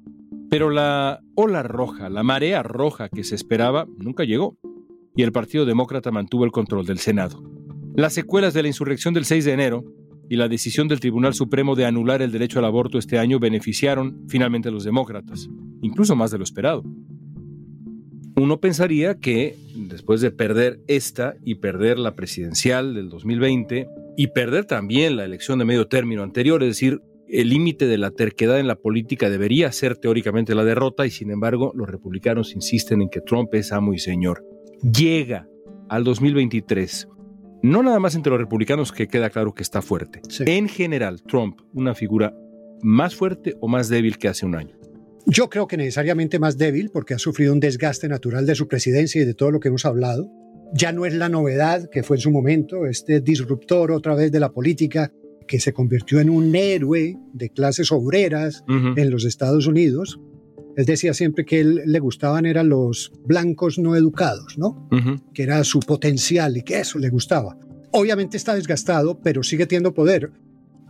Pero 0.51 0.69
la 0.69 1.23
ola 1.33 1.63
roja, 1.63 2.09
la 2.09 2.23
marea 2.23 2.61
roja 2.61 3.07
que 3.07 3.23
se 3.23 3.35
esperaba, 3.35 3.87
nunca 3.97 4.25
llegó, 4.25 4.57
y 5.15 5.23
el 5.23 5.31
Partido 5.31 5.65
Demócrata 5.65 6.11
mantuvo 6.11 6.43
el 6.43 6.51
control 6.51 6.85
del 6.85 6.99
Senado. 6.99 7.41
Las 7.95 8.13
secuelas 8.13 8.53
de 8.53 8.61
la 8.61 8.67
insurrección 8.67 9.13
del 9.13 9.23
6 9.23 9.45
de 9.45 9.53
enero 9.53 9.85
y 10.29 10.35
la 10.35 10.49
decisión 10.49 10.89
del 10.89 10.99
Tribunal 10.99 11.35
Supremo 11.35 11.73
de 11.75 11.85
anular 11.85 12.21
el 12.21 12.33
derecho 12.33 12.59
al 12.59 12.65
aborto 12.65 12.97
este 12.97 13.17
año 13.17 13.39
beneficiaron 13.39 14.25
finalmente 14.27 14.67
a 14.67 14.73
los 14.73 14.83
demócratas, 14.83 15.47
incluso 15.81 16.17
más 16.17 16.31
de 16.31 16.39
lo 16.39 16.43
esperado. 16.43 16.83
Uno 18.35 18.59
pensaría 18.59 19.19
que 19.19 19.55
después 19.73 20.19
de 20.19 20.31
perder 20.31 20.81
esta 20.89 21.35
y 21.45 21.55
perder 21.55 21.97
la 21.97 22.13
presidencial 22.13 22.93
del 22.93 23.07
2020 23.07 23.87
y 24.17 24.27
perder 24.27 24.65
también 24.65 25.15
la 25.15 25.23
elección 25.23 25.59
de 25.59 25.65
medio 25.65 25.87
término 25.87 26.23
anterior, 26.23 26.61
es 26.61 26.71
decir, 26.71 27.01
el 27.31 27.49
límite 27.49 27.87
de 27.87 27.97
la 27.97 28.11
terquedad 28.11 28.59
en 28.59 28.67
la 28.67 28.75
política 28.75 29.29
debería 29.29 29.71
ser 29.71 29.95
teóricamente 29.95 30.53
la 30.53 30.65
derrota 30.65 31.05
y 31.05 31.11
sin 31.11 31.31
embargo 31.31 31.71
los 31.73 31.89
republicanos 31.89 32.53
insisten 32.53 33.01
en 33.01 33.09
que 33.09 33.21
Trump 33.21 33.53
es 33.53 33.71
amo 33.71 33.93
y 33.93 33.99
señor. 33.99 34.45
Llega 34.81 35.47
al 35.87 36.03
2023, 36.03 37.07
no 37.63 37.83
nada 37.83 37.99
más 37.99 38.15
entre 38.15 38.31
los 38.31 38.39
republicanos 38.39 38.91
que 38.91 39.07
queda 39.07 39.29
claro 39.29 39.53
que 39.53 39.63
está 39.63 39.81
fuerte. 39.81 40.21
En 40.39 40.67
general, 40.67 41.21
Trump, 41.23 41.61
una 41.73 41.95
figura 41.95 42.35
más 42.81 43.15
fuerte 43.15 43.55
o 43.61 43.69
más 43.69 43.87
débil 43.87 44.17
que 44.17 44.27
hace 44.27 44.45
un 44.45 44.55
año. 44.55 44.77
Yo 45.25 45.49
creo 45.49 45.67
que 45.67 45.77
necesariamente 45.77 46.39
más 46.39 46.57
débil 46.57 46.89
porque 46.91 47.13
ha 47.13 47.19
sufrido 47.19 47.53
un 47.53 47.61
desgaste 47.61 48.09
natural 48.09 48.45
de 48.45 48.55
su 48.55 48.67
presidencia 48.67 49.21
y 49.21 49.25
de 49.25 49.35
todo 49.35 49.51
lo 49.51 49.59
que 49.61 49.69
hemos 49.69 49.85
hablado. 49.85 50.29
Ya 50.73 50.91
no 50.91 51.05
es 51.05 51.13
la 51.13 51.29
novedad 51.29 51.89
que 51.89 52.03
fue 52.03 52.17
en 52.17 52.21
su 52.21 52.31
momento, 52.31 52.85
este 52.87 53.21
disruptor 53.21 53.91
otra 53.91 54.15
vez 54.15 54.31
de 54.31 54.39
la 54.39 54.51
política 54.51 55.13
que 55.51 55.59
se 55.59 55.73
convirtió 55.73 56.21
en 56.21 56.29
un 56.29 56.55
héroe 56.55 57.17
de 57.33 57.49
clases 57.49 57.91
obreras 57.91 58.63
en 58.69 59.11
los 59.11 59.25
Estados 59.25 59.67
Unidos. 59.67 60.17
Él 60.77 60.85
decía 60.85 61.13
siempre 61.13 61.43
que 61.43 61.59
él 61.59 61.81
le 61.85 61.99
gustaban 61.99 62.45
eran 62.45 62.69
los 62.69 63.11
blancos 63.25 63.77
no 63.77 63.97
educados, 63.97 64.57
¿no? 64.57 64.87
Que 65.33 65.43
era 65.43 65.61
su 65.65 65.81
potencial 65.81 66.55
y 66.55 66.63
que 66.63 66.79
eso 66.79 66.99
le 66.99 67.09
gustaba. 67.09 67.57
Obviamente 67.91 68.37
está 68.37 68.55
desgastado, 68.55 69.19
pero 69.19 69.43
sigue 69.43 69.65
teniendo 69.65 69.93
poder. 69.93 70.31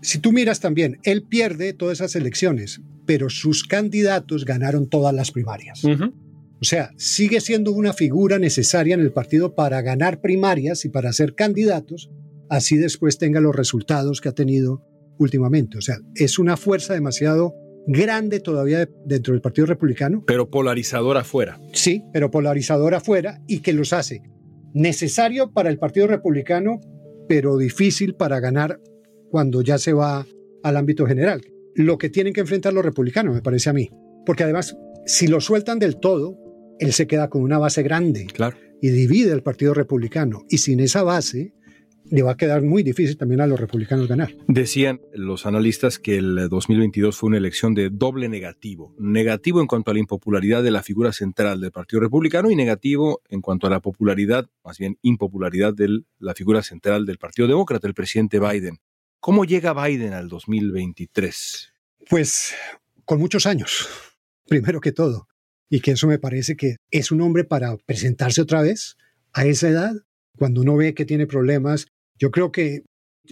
Si 0.03 0.19
tú 0.19 0.31
miras 0.31 0.59
también, 0.59 0.99
él 1.01 1.23
pierde 1.23 1.73
todas 1.73 1.97
esas 1.97 2.15
elecciones, 2.15 2.81
pero 3.07 3.31
sus 3.31 3.63
candidatos 3.63 4.45
ganaron 4.45 4.87
todas 4.87 5.15
las 5.15 5.31
primarias. 5.31 5.81
O 5.83 6.65
sea, 6.65 6.91
sigue 6.97 7.41
siendo 7.41 7.71
una 7.71 7.93
figura 7.93 8.37
necesaria 8.37 8.93
en 8.93 9.01
el 9.01 9.11
partido 9.11 9.55
para 9.55 9.81
ganar 9.81 10.21
primarias 10.21 10.85
y 10.85 10.89
para 10.89 11.13
ser 11.13 11.33
candidatos, 11.33 12.11
así 12.51 12.77
después 12.77 13.17
tenga 13.17 13.39
los 13.39 13.55
resultados 13.55 14.19
que 14.21 14.29
ha 14.29 14.33
tenido 14.33 14.83
últimamente. 15.17 15.77
O 15.77 15.81
sea, 15.81 15.97
es 16.15 16.37
una 16.37 16.57
fuerza 16.57 16.93
demasiado 16.93 17.55
grande 17.87 18.41
todavía 18.41 18.87
dentro 19.05 19.33
del 19.33 19.41
Partido 19.41 19.65
Republicano. 19.67 20.23
Pero 20.27 20.49
polarizadora 20.49 21.21
afuera. 21.21 21.59
Sí, 21.71 22.03
pero 22.13 22.29
polarizadora 22.29 22.97
afuera 22.97 23.41
y 23.47 23.61
que 23.61 23.73
los 23.73 23.93
hace 23.93 24.21
necesario 24.73 25.51
para 25.51 25.69
el 25.69 25.79
Partido 25.79 26.07
Republicano, 26.07 26.81
pero 27.27 27.57
difícil 27.57 28.15
para 28.15 28.39
ganar 28.41 28.79
cuando 29.29 29.61
ya 29.61 29.77
se 29.77 29.93
va 29.93 30.25
al 30.63 30.77
ámbito 30.77 31.05
general. 31.05 31.41
Lo 31.73 31.97
que 31.97 32.09
tienen 32.09 32.33
que 32.33 32.41
enfrentar 32.41 32.73
los 32.73 32.83
republicanos, 32.83 33.33
me 33.33 33.41
parece 33.41 33.69
a 33.69 33.73
mí. 33.73 33.89
Porque 34.25 34.43
además, 34.43 34.77
si 35.05 35.27
lo 35.27 35.39
sueltan 35.39 35.79
del 35.79 35.99
todo, 35.99 36.37
él 36.79 36.91
se 36.91 37.07
queda 37.07 37.29
con 37.29 37.43
una 37.43 37.57
base 37.57 37.81
grande. 37.81 38.27
Claro. 38.33 38.57
Y 38.81 38.89
divide 38.89 39.31
el 39.31 39.41
Partido 39.41 39.73
Republicano. 39.73 40.43
Y 40.49 40.57
sin 40.57 40.81
esa 40.81 41.03
base, 41.03 41.53
le 42.11 42.23
va 42.23 42.33
a 42.33 42.37
quedar 42.37 42.61
muy 42.61 42.83
difícil 42.83 43.17
también 43.17 43.39
a 43.41 43.47
los 43.47 43.59
republicanos 43.59 44.07
ganar. 44.07 44.35
Decían 44.47 44.99
los 45.13 45.45
analistas 45.45 45.97
que 45.97 46.17
el 46.17 46.49
2022 46.49 47.15
fue 47.15 47.27
una 47.27 47.37
elección 47.37 47.73
de 47.73 47.89
doble 47.89 48.27
negativo. 48.27 48.93
Negativo 48.99 49.61
en 49.61 49.67
cuanto 49.67 49.91
a 49.91 49.93
la 49.93 50.01
impopularidad 50.01 50.61
de 50.61 50.71
la 50.71 50.83
figura 50.83 51.13
central 51.13 51.61
del 51.61 51.71
Partido 51.71 52.01
Republicano 52.01 52.51
y 52.51 52.55
negativo 52.55 53.21
en 53.29 53.41
cuanto 53.41 53.65
a 53.65 53.69
la 53.69 53.79
popularidad, 53.79 54.49
más 54.63 54.77
bien 54.77 54.99
impopularidad 55.01 55.73
de 55.73 56.03
la 56.19 56.33
figura 56.35 56.61
central 56.61 57.05
del 57.05 57.17
Partido 57.17 57.47
Demócrata, 57.47 57.87
el 57.87 57.93
presidente 57.93 58.39
Biden. 58.39 58.79
¿Cómo 59.21 59.45
llega 59.45 59.73
Biden 59.73 60.11
al 60.11 60.27
2023? 60.27 61.73
Pues 62.09 62.53
con 63.05 63.19
muchos 63.19 63.45
años, 63.45 63.87
primero 64.47 64.81
que 64.81 64.91
todo. 64.91 65.27
Y 65.69 65.79
que 65.79 65.91
eso 65.91 66.07
me 66.07 66.19
parece 66.19 66.57
que 66.57 66.75
es 66.89 67.11
un 67.11 67.21
hombre 67.21 67.45
para 67.45 67.77
presentarse 67.77 68.41
otra 68.41 68.61
vez 68.61 68.97
a 69.31 69.45
esa 69.45 69.69
edad, 69.69 69.93
cuando 70.37 70.61
uno 70.61 70.75
ve 70.75 70.93
que 70.93 71.05
tiene 71.05 71.27
problemas. 71.27 71.87
Yo 72.21 72.29
creo 72.29 72.51
que 72.51 72.83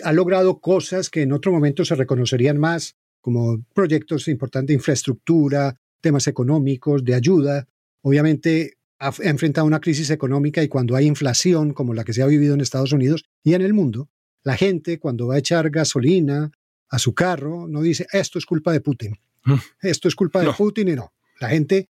ha 0.04 0.12
logrado 0.14 0.60
cosas 0.60 1.12
que 1.12 1.22
en 1.22 1.32
otro 1.32 1.52
momento 1.52 1.86
se 1.86 1.94
reconocerían 1.94 2.58
más, 2.58 2.96
como 3.22 3.64
proyectos 3.76 4.28
importantes 4.28 4.70
de 4.70 4.74
infraestructura, 4.74 5.80
temas 6.02 6.26
económicos, 6.28 7.04
de 7.04 7.14
ayuda. 7.14 7.68
Obviamente 8.02 8.78
ha 8.98 9.14
enfrentado 9.20 9.68
una 9.68 9.80
crisis 9.80 10.10
económica 10.10 10.64
y 10.64 10.68
cuando 10.68 10.96
hay 10.96 11.06
inflación 11.06 11.74
como 11.74 11.94
la 11.94 12.04
que 12.04 12.14
se 12.14 12.24
ha 12.24 12.26
vivido 12.26 12.56
en 12.56 12.62
Estados 12.62 12.92
Unidos 12.92 13.26
y 13.44 13.54
en 13.54 13.62
el 13.62 13.76
mundo, 13.76 14.10
la 14.42 14.58
gente 14.58 14.98
cuando 14.98 15.28
va 15.28 15.36
a 15.36 15.40
echar 15.40 15.70
gasolina 15.70 16.52
a 16.90 16.98
su 16.98 17.14
carro 17.14 17.68
no 17.68 17.84
dice 17.84 18.08
esto 18.12 18.40
es 18.40 18.46
culpa 18.48 18.74
de 18.74 18.82
Putin, 18.82 19.20
mm. 19.46 19.54
esto 19.84 20.08
es 20.08 20.16
culpa 20.16 20.42
de 20.42 20.52
Putin 20.54 20.88
y 20.88 20.96
no. 20.96 21.14
La 21.40 21.50
gente 21.50 21.90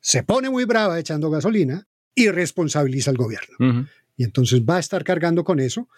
se 0.00 0.22
pone 0.22 0.48
muy 0.48 0.64
brava 0.66 1.00
echando 1.00 1.30
gasolina 1.30 1.88
y 2.14 2.28
responsabiliza 2.28 3.10
al 3.10 3.16
gobierno. 3.16 3.88
Y 4.16 4.24
entonces 4.24 4.62
va 4.62 4.76
a 4.76 4.80
estar 4.80 5.04
cargando 5.04 5.44
con 5.44 5.60
eso. 5.60 5.88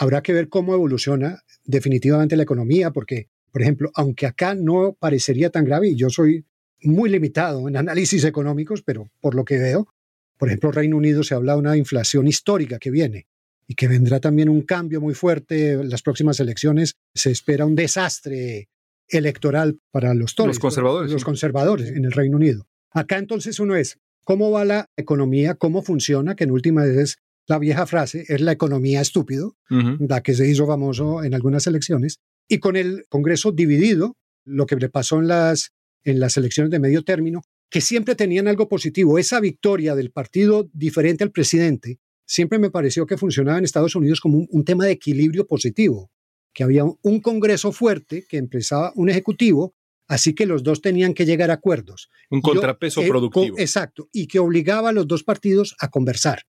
Habrá 0.00 0.22
que 0.22 0.32
ver 0.32 0.48
cómo 0.48 0.74
evoluciona 0.74 1.42
definitivamente 1.64 2.36
la 2.36 2.44
economía, 2.44 2.92
porque, 2.92 3.28
por 3.50 3.62
ejemplo, 3.62 3.90
aunque 3.94 4.26
acá 4.26 4.54
no 4.54 4.96
parecería 4.98 5.50
tan 5.50 5.64
grave, 5.64 5.88
y 5.88 5.96
yo 5.96 6.08
soy 6.08 6.44
muy 6.82 7.10
limitado 7.10 7.68
en 7.68 7.76
análisis 7.76 8.22
económicos, 8.24 8.82
pero 8.82 9.10
por 9.20 9.34
lo 9.34 9.44
que 9.44 9.58
veo, 9.58 9.88
por 10.36 10.48
ejemplo, 10.48 10.70
Reino 10.70 10.96
Unido 10.96 11.24
se 11.24 11.34
habla 11.34 11.54
de 11.54 11.58
una 11.58 11.76
inflación 11.76 12.28
histórica 12.28 12.78
que 12.78 12.92
viene 12.92 13.26
y 13.66 13.74
que 13.74 13.88
vendrá 13.88 14.20
también 14.20 14.48
un 14.48 14.62
cambio 14.62 15.00
muy 15.00 15.14
fuerte. 15.14 15.72
En 15.72 15.90
las 15.90 16.02
próximas 16.02 16.38
elecciones 16.38 16.94
se 17.12 17.32
espera 17.32 17.66
un 17.66 17.74
desastre 17.74 18.68
electoral 19.08 19.80
para 19.90 20.14
los 20.14 20.36
Tories, 20.36 20.56
los 20.56 20.60
conservadores, 20.60 21.10
los 21.10 21.24
conservadores 21.24 21.88
en 21.88 22.04
el 22.04 22.12
Reino 22.12 22.36
Unido. 22.36 22.68
Acá 22.92 23.18
entonces 23.18 23.58
uno 23.58 23.74
es 23.74 23.98
cómo 24.22 24.52
va 24.52 24.64
la 24.64 24.86
economía, 24.96 25.56
cómo 25.56 25.82
funciona, 25.82 26.36
que 26.36 26.44
en 26.44 26.52
última 26.52 26.84
vez 26.84 27.18
la 27.48 27.58
vieja 27.58 27.86
frase 27.86 28.24
es 28.28 28.40
la 28.40 28.52
economía 28.52 29.00
estúpido, 29.00 29.56
la 29.70 30.22
que 30.22 30.34
se 30.34 30.48
hizo 30.48 30.66
famoso 30.66 31.24
en 31.24 31.34
algunas 31.34 31.66
elecciones, 31.66 32.18
y 32.46 32.58
con 32.58 32.76
el 32.76 33.06
Congreso 33.08 33.52
dividido, 33.52 34.16
lo 34.44 34.66
que 34.66 34.76
le 34.76 34.90
pasó 34.90 35.18
en 35.18 35.28
las, 35.28 35.72
en 36.04 36.20
las 36.20 36.36
elecciones 36.36 36.70
de 36.70 36.78
medio 36.78 37.02
término, 37.04 37.42
que 37.70 37.80
siempre 37.80 38.14
tenían 38.14 38.48
algo 38.48 38.68
positivo. 38.68 39.18
Esa 39.18 39.40
victoria 39.40 39.94
del 39.94 40.10
partido 40.10 40.68
diferente 40.72 41.24
al 41.24 41.30
presidente 41.30 41.98
siempre 42.26 42.58
me 42.58 42.70
pareció 42.70 43.06
que 43.06 43.16
funcionaba 43.16 43.58
en 43.58 43.64
Estados 43.64 43.94
Unidos 43.94 44.20
como 44.20 44.46
un, 44.48 44.64
tema 44.64 44.84
de 44.84 44.92
equilibrio 44.92 45.46
positivo, 45.46 46.10
que 46.52 46.64
había 46.64 46.84
un, 46.84 47.20
Congreso 47.20 47.72
fuerte 47.72 48.26
que 48.28 48.36
empezaba 48.36 48.92
un 48.94 49.08
Ejecutivo, 49.08 49.74
así 50.06 50.34
que 50.34 50.46
los 50.46 50.62
dos 50.62 50.82
tenían 50.82 51.14
que 51.14 51.24
llegar 51.24 51.50
a 51.50 51.54
acuerdos. 51.54 52.10
Un 52.30 52.42
contrapeso 52.42 53.00
eh, 53.00 53.08
productivo. 53.08 53.58
exacto, 53.58 54.08
y 54.12 54.26
que 54.26 54.38
obligaba 54.38 54.90
a 54.90 54.92
los 54.92 55.06
dos 55.06 55.24
partidos 55.24 55.74
a 55.80 55.88
conversar. 55.88 56.42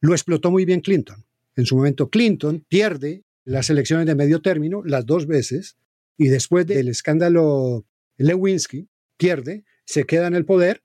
Lo 0.00 0.12
explotó 0.12 0.50
muy 0.50 0.64
bien 0.64 0.80
Clinton. 0.80 1.24
En 1.56 1.66
su 1.66 1.76
momento 1.76 2.08
Clinton 2.08 2.64
pierde 2.68 3.24
las 3.44 3.70
elecciones 3.70 4.06
de 4.06 4.14
medio 4.14 4.40
término 4.40 4.82
las 4.84 5.06
dos 5.06 5.26
veces 5.26 5.76
y 6.16 6.28
después 6.28 6.66
del 6.66 6.88
escándalo 6.88 7.86
Lewinsky 8.16 8.88
pierde, 9.16 9.64
se 9.84 10.04
queda 10.04 10.26
en 10.26 10.34
el 10.34 10.44
poder, 10.44 10.82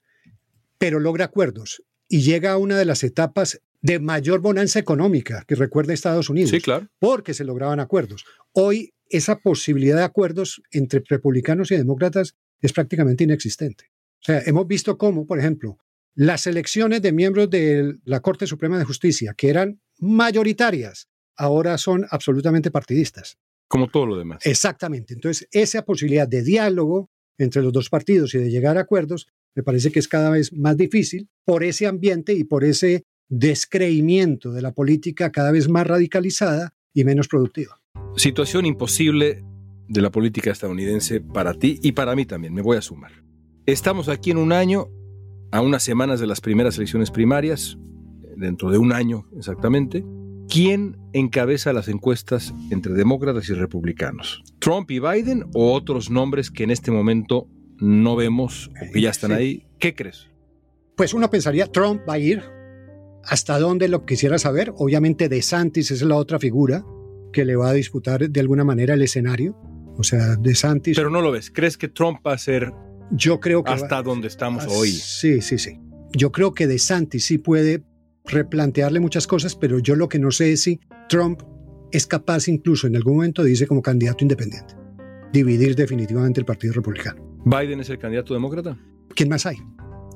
pero 0.78 1.00
logra 1.00 1.26
acuerdos 1.26 1.82
y 2.08 2.22
llega 2.22 2.52
a 2.52 2.58
una 2.58 2.78
de 2.78 2.84
las 2.84 3.04
etapas 3.04 3.60
de 3.82 3.98
mayor 3.98 4.40
bonanza 4.40 4.78
económica 4.78 5.44
que 5.46 5.54
recuerda 5.54 5.92
Estados 5.92 6.28
Unidos. 6.28 6.50
Sí, 6.50 6.60
claro. 6.60 6.88
Porque 6.98 7.34
se 7.34 7.44
lograban 7.44 7.80
acuerdos. 7.80 8.24
Hoy 8.52 8.94
esa 9.08 9.38
posibilidad 9.38 9.96
de 9.96 10.04
acuerdos 10.04 10.62
entre 10.72 11.02
republicanos 11.08 11.70
y 11.70 11.76
demócratas 11.76 12.36
es 12.60 12.72
prácticamente 12.72 13.24
inexistente. 13.24 13.92
O 14.20 14.24
sea, 14.26 14.42
hemos 14.46 14.66
visto 14.66 14.98
cómo, 14.98 15.26
por 15.26 15.38
ejemplo, 15.38 15.78
las 16.16 16.46
elecciones 16.46 17.02
de 17.02 17.12
miembros 17.12 17.48
de 17.50 17.94
la 18.04 18.20
Corte 18.20 18.46
Suprema 18.46 18.78
de 18.78 18.84
Justicia, 18.84 19.34
que 19.36 19.50
eran 19.50 19.80
mayoritarias, 19.98 21.08
ahora 21.36 21.76
son 21.78 22.06
absolutamente 22.10 22.70
partidistas. 22.70 23.38
Como 23.68 23.88
todo 23.88 24.06
lo 24.06 24.16
demás. 24.16 24.44
Exactamente. 24.44 25.12
Entonces, 25.12 25.46
esa 25.52 25.84
posibilidad 25.84 26.26
de 26.26 26.42
diálogo 26.42 27.10
entre 27.38 27.62
los 27.62 27.72
dos 27.72 27.90
partidos 27.90 28.34
y 28.34 28.38
de 28.38 28.50
llegar 28.50 28.78
a 28.78 28.82
acuerdos, 28.82 29.28
me 29.54 29.62
parece 29.62 29.92
que 29.92 29.98
es 29.98 30.08
cada 30.08 30.30
vez 30.30 30.52
más 30.54 30.76
difícil 30.76 31.28
por 31.44 31.62
ese 31.62 31.86
ambiente 31.86 32.32
y 32.32 32.44
por 32.44 32.64
ese 32.64 33.04
descreimiento 33.28 34.52
de 34.52 34.62
la 34.62 34.72
política 34.72 35.30
cada 35.30 35.52
vez 35.52 35.68
más 35.68 35.86
radicalizada 35.86 36.74
y 36.94 37.04
menos 37.04 37.28
productiva. 37.28 37.78
Situación 38.16 38.64
imposible 38.64 39.44
de 39.88 40.00
la 40.00 40.10
política 40.10 40.50
estadounidense 40.50 41.20
para 41.20 41.52
ti 41.52 41.78
y 41.82 41.92
para 41.92 42.16
mí 42.16 42.24
también, 42.24 42.54
me 42.54 42.62
voy 42.62 42.78
a 42.78 42.82
sumar. 42.82 43.12
Estamos 43.66 44.08
aquí 44.08 44.30
en 44.30 44.38
un 44.38 44.52
año, 44.52 44.88
a 45.56 45.62
unas 45.62 45.82
semanas 45.82 46.20
de 46.20 46.26
las 46.26 46.42
primeras 46.42 46.76
elecciones 46.76 47.10
primarias, 47.10 47.78
dentro 48.36 48.70
de 48.70 48.76
un 48.76 48.92
año 48.92 49.26
exactamente. 49.38 50.04
¿Quién 50.50 50.98
encabeza 51.14 51.72
las 51.72 51.88
encuestas 51.88 52.54
entre 52.70 52.92
demócratas 52.92 53.48
y 53.48 53.54
republicanos? 53.54 54.44
¿Trump 54.58 54.90
y 54.90 55.00
Biden 55.00 55.46
o 55.54 55.72
otros 55.72 56.10
nombres 56.10 56.50
que 56.50 56.64
en 56.64 56.70
este 56.70 56.90
momento 56.90 57.48
no 57.78 58.16
vemos 58.16 58.70
o 58.80 58.92
que 58.92 59.00
ya 59.00 59.10
están 59.10 59.32
ahí? 59.32 59.66
¿Qué 59.78 59.94
crees? 59.94 60.28
Pues 60.94 61.14
uno 61.14 61.30
pensaría, 61.30 61.66
Trump 61.72 62.02
va 62.06 62.14
a 62.14 62.18
ir, 62.18 62.42
¿Hasta 63.24 63.58
dónde 63.58 63.88
lo 63.88 64.04
quisiera 64.04 64.38
saber? 64.38 64.72
Obviamente 64.76 65.28
De 65.28 65.42
Santis 65.42 65.90
es 65.90 66.02
la 66.02 66.14
otra 66.14 66.38
figura 66.38 66.84
que 67.32 67.44
le 67.44 67.56
va 67.56 67.70
a 67.70 67.72
disputar 67.72 68.30
de 68.30 68.40
alguna 68.40 68.62
manera 68.62 68.94
el 68.94 69.02
escenario. 69.02 69.56
O 69.96 70.04
sea, 70.04 70.36
De 70.36 70.54
Santis. 70.54 70.96
Pero 70.96 71.10
no 71.10 71.22
lo 71.22 71.32
ves. 71.32 71.50
¿Crees 71.50 71.76
que 71.76 71.88
Trump 71.88 72.20
va 72.24 72.34
a 72.34 72.38
ser 72.38 72.72
Yo 73.10 73.40
creo 73.40 73.62
que 73.62 73.72
hasta 73.72 74.02
donde 74.02 74.28
estamos 74.28 74.66
hoy? 74.68 74.90
Sí, 74.90 75.40
sí, 75.40 75.58
sí. 75.58 75.78
Yo 76.12 76.32
creo 76.32 76.52
que 76.52 76.66
De 76.66 76.78
Santis 76.78 77.24
sí 77.24 77.38
puede 77.38 77.84
replantearle 78.24 79.00
muchas 79.00 79.26
cosas, 79.26 79.54
pero 79.54 79.78
yo 79.78 79.94
lo 79.94 80.08
que 80.08 80.18
no 80.18 80.30
sé 80.30 80.52
es 80.52 80.62
si 80.62 80.80
Trump 81.08 81.42
es 81.92 82.06
capaz 82.06 82.48
incluso 82.48 82.86
en 82.86 82.96
algún 82.96 83.16
momento 83.16 83.44
de 83.44 83.50
irse 83.50 83.66
como 83.66 83.82
candidato 83.82 84.24
independiente, 84.24 84.74
dividir 85.32 85.76
definitivamente 85.76 86.40
el 86.40 86.46
Partido 86.46 86.72
Republicano. 86.72 87.40
¿Biden 87.44 87.80
es 87.80 87.90
el 87.90 87.98
candidato 87.98 88.34
demócrata? 88.34 88.76
¿Quién 89.14 89.28
más 89.28 89.46
hay? 89.46 89.56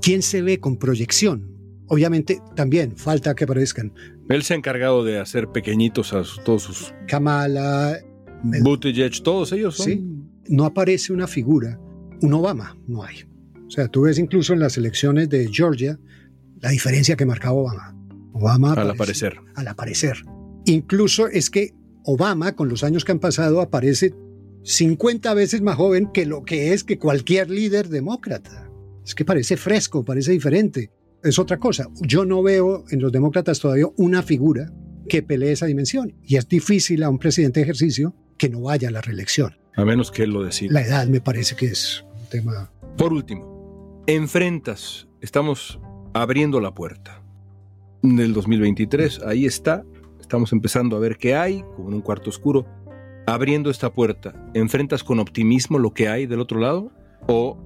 ¿Quién 0.02 0.22
se 0.22 0.42
ve 0.42 0.58
con 0.58 0.76
proyección? 0.76 1.60
obviamente 1.90 2.40
también 2.54 2.96
falta 2.96 3.34
que 3.34 3.44
aparezcan. 3.44 3.92
Él 4.28 4.42
se 4.42 4.54
ha 4.54 4.56
encargado 4.56 5.04
de 5.04 5.18
hacer 5.18 5.48
pequeñitos 5.48 6.12
a 6.12 6.22
todos 6.44 6.62
sus... 6.62 6.94
Kamala. 7.06 7.98
Buttigieg, 8.62 9.22
todos 9.22 9.52
ellos 9.52 9.76
son... 9.76 9.86
Sí, 9.86 10.04
no 10.48 10.64
aparece 10.64 11.12
una 11.12 11.26
figura. 11.26 11.78
Un 12.20 12.34
Obama 12.34 12.76
no 12.86 13.02
hay. 13.02 13.24
O 13.66 13.70
sea, 13.70 13.88
tú 13.88 14.02
ves 14.02 14.18
incluso 14.18 14.52
en 14.52 14.60
las 14.60 14.76
elecciones 14.76 15.28
de 15.28 15.48
Georgia 15.52 15.98
la 16.60 16.70
diferencia 16.70 17.16
que 17.16 17.26
marcaba 17.26 17.54
Obama. 17.54 17.96
Obama 18.32 18.72
al 18.74 18.90
aparecer. 18.90 19.38
Al 19.54 19.68
aparecer. 19.68 20.24
Incluso 20.66 21.28
es 21.28 21.50
que 21.50 21.74
Obama, 22.04 22.54
con 22.54 22.68
los 22.68 22.84
años 22.84 23.04
que 23.04 23.12
han 23.12 23.18
pasado, 23.18 23.60
aparece 23.60 24.14
50 24.64 25.32
veces 25.34 25.62
más 25.62 25.76
joven 25.76 26.10
que 26.12 26.26
lo 26.26 26.42
que 26.42 26.72
es 26.72 26.84
que 26.84 26.98
cualquier 26.98 27.50
líder 27.50 27.88
demócrata. 27.88 28.70
Es 29.04 29.14
que 29.14 29.24
parece 29.24 29.56
fresco, 29.56 30.04
parece 30.04 30.32
diferente 30.32 30.90
es 31.22 31.38
otra 31.38 31.58
cosa. 31.58 31.88
Yo 32.00 32.24
no 32.24 32.42
veo 32.42 32.84
en 32.90 33.00
los 33.00 33.12
demócratas 33.12 33.60
todavía 33.60 33.86
una 33.96 34.22
figura 34.22 34.72
que 35.08 35.22
pelee 35.22 35.52
esa 35.52 35.66
dimensión. 35.66 36.14
Y 36.24 36.36
es 36.36 36.48
difícil 36.48 37.02
a 37.02 37.10
un 37.10 37.18
presidente 37.18 37.60
de 37.60 37.64
ejercicio 37.64 38.14
que 38.38 38.48
no 38.48 38.62
vaya 38.62 38.88
a 38.88 38.90
la 38.90 39.00
reelección. 39.00 39.56
A 39.76 39.84
menos 39.84 40.10
que 40.10 40.24
él 40.24 40.30
lo 40.30 40.42
decida. 40.42 40.72
La 40.72 40.82
edad 40.82 41.06
me 41.08 41.20
parece 41.20 41.56
que 41.56 41.66
es 41.66 42.04
tema. 42.30 42.72
Por 42.96 43.12
último, 43.12 44.02
enfrentas, 44.06 45.06
estamos 45.20 45.78
abriendo 46.14 46.60
la 46.60 46.72
puerta 46.72 47.22
del 48.02 48.32
2023, 48.32 49.20
ahí 49.26 49.44
está, 49.44 49.84
estamos 50.18 50.52
empezando 50.52 50.96
a 50.96 51.00
ver 51.00 51.18
qué 51.18 51.36
hay, 51.36 51.62
como 51.76 51.88
en 51.88 51.94
un 51.96 52.00
cuarto 52.00 52.30
oscuro, 52.30 52.64
abriendo 53.26 53.68
esta 53.70 53.92
puerta, 53.92 54.32
¿enfrentas 54.54 55.04
con 55.04 55.18
optimismo 55.18 55.78
lo 55.78 55.92
que 55.92 56.08
hay 56.08 56.24
del 56.24 56.40
otro 56.40 56.58
lado? 56.58 56.90
¿O 57.28 57.58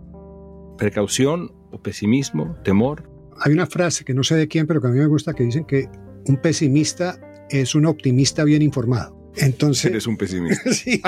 precaución, 0.77 1.53
o 1.70 1.81
pesimismo, 1.81 2.57
temor? 2.64 3.14
hay 3.40 3.53
una 3.53 3.66
frase 3.66 4.05
que 4.05 4.14
no 4.14 4.22
sé 4.22 4.37
de 4.37 4.48
quién, 4.48 4.66
pero 4.66 4.81
que 4.81 4.88
a 4.88 4.90
mí 4.90 4.98
me 4.98 5.07
gusta, 5.07 5.35
que 5.35 5.44
dicen 5.44 5.64
que 5.64 5.88
un 6.27 6.37
pesimista 6.37 7.18
es 7.50 7.74
un 7.74 7.87
optimista 7.87 8.44
bien 8.44 8.62
informado. 8.62 9.16
Entonces, 9.37 9.87
Eres 9.87 10.07
un 10.07 10.16
pesimista. 10.16 10.73
sí, 10.73 11.03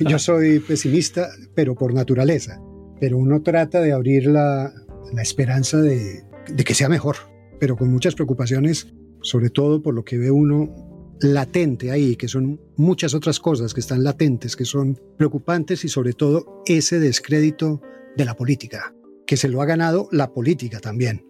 yo 0.00 0.18
soy 0.18 0.60
pesimista, 0.60 1.28
pero 1.54 1.74
por 1.74 1.94
naturaleza. 1.94 2.60
Pero 3.00 3.18
uno 3.18 3.42
trata 3.42 3.80
de 3.80 3.92
abrir 3.92 4.26
la, 4.26 4.72
la 5.12 5.22
esperanza 5.22 5.78
de, 5.78 6.24
de 6.48 6.64
que 6.64 6.74
sea 6.74 6.88
mejor, 6.88 7.16
pero 7.60 7.76
con 7.76 7.90
muchas 7.90 8.14
preocupaciones, 8.14 8.88
sobre 9.22 9.50
todo 9.50 9.82
por 9.82 9.94
lo 9.94 10.04
que 10.04 10.18
ve 10.18 10.30
uno 10.30 11.14
latente 11.20 11.90
ahí, 11.90 12.16
que 12.16 12.28
son 12.28 12.60
muchas 12.76 13.14
otras 13.14 13.40
cosas 13.40 13.74
que 13.74 13.80
están 13.80 14.04
latentes, 14.04 14.56
que 14.56 14.64
son 14.64 15.00
preocupantes 15.16 15.84
y 15.84 15.88
sobre 15.88 16.12
todo 16.12 16.62
ese 16.66 16.98
descrédito 16.98 17.80
de 18.16 18.24
la 18.24 18.34
política 18.34 18.94
que 19.28 19.36
se 19.36 19.50
lo 19.50 19.60
ha 19.60 19.66
ganado 19.66 20.08
la 20.10 20.32
política 20.32 20.80
también. 20.80 21.22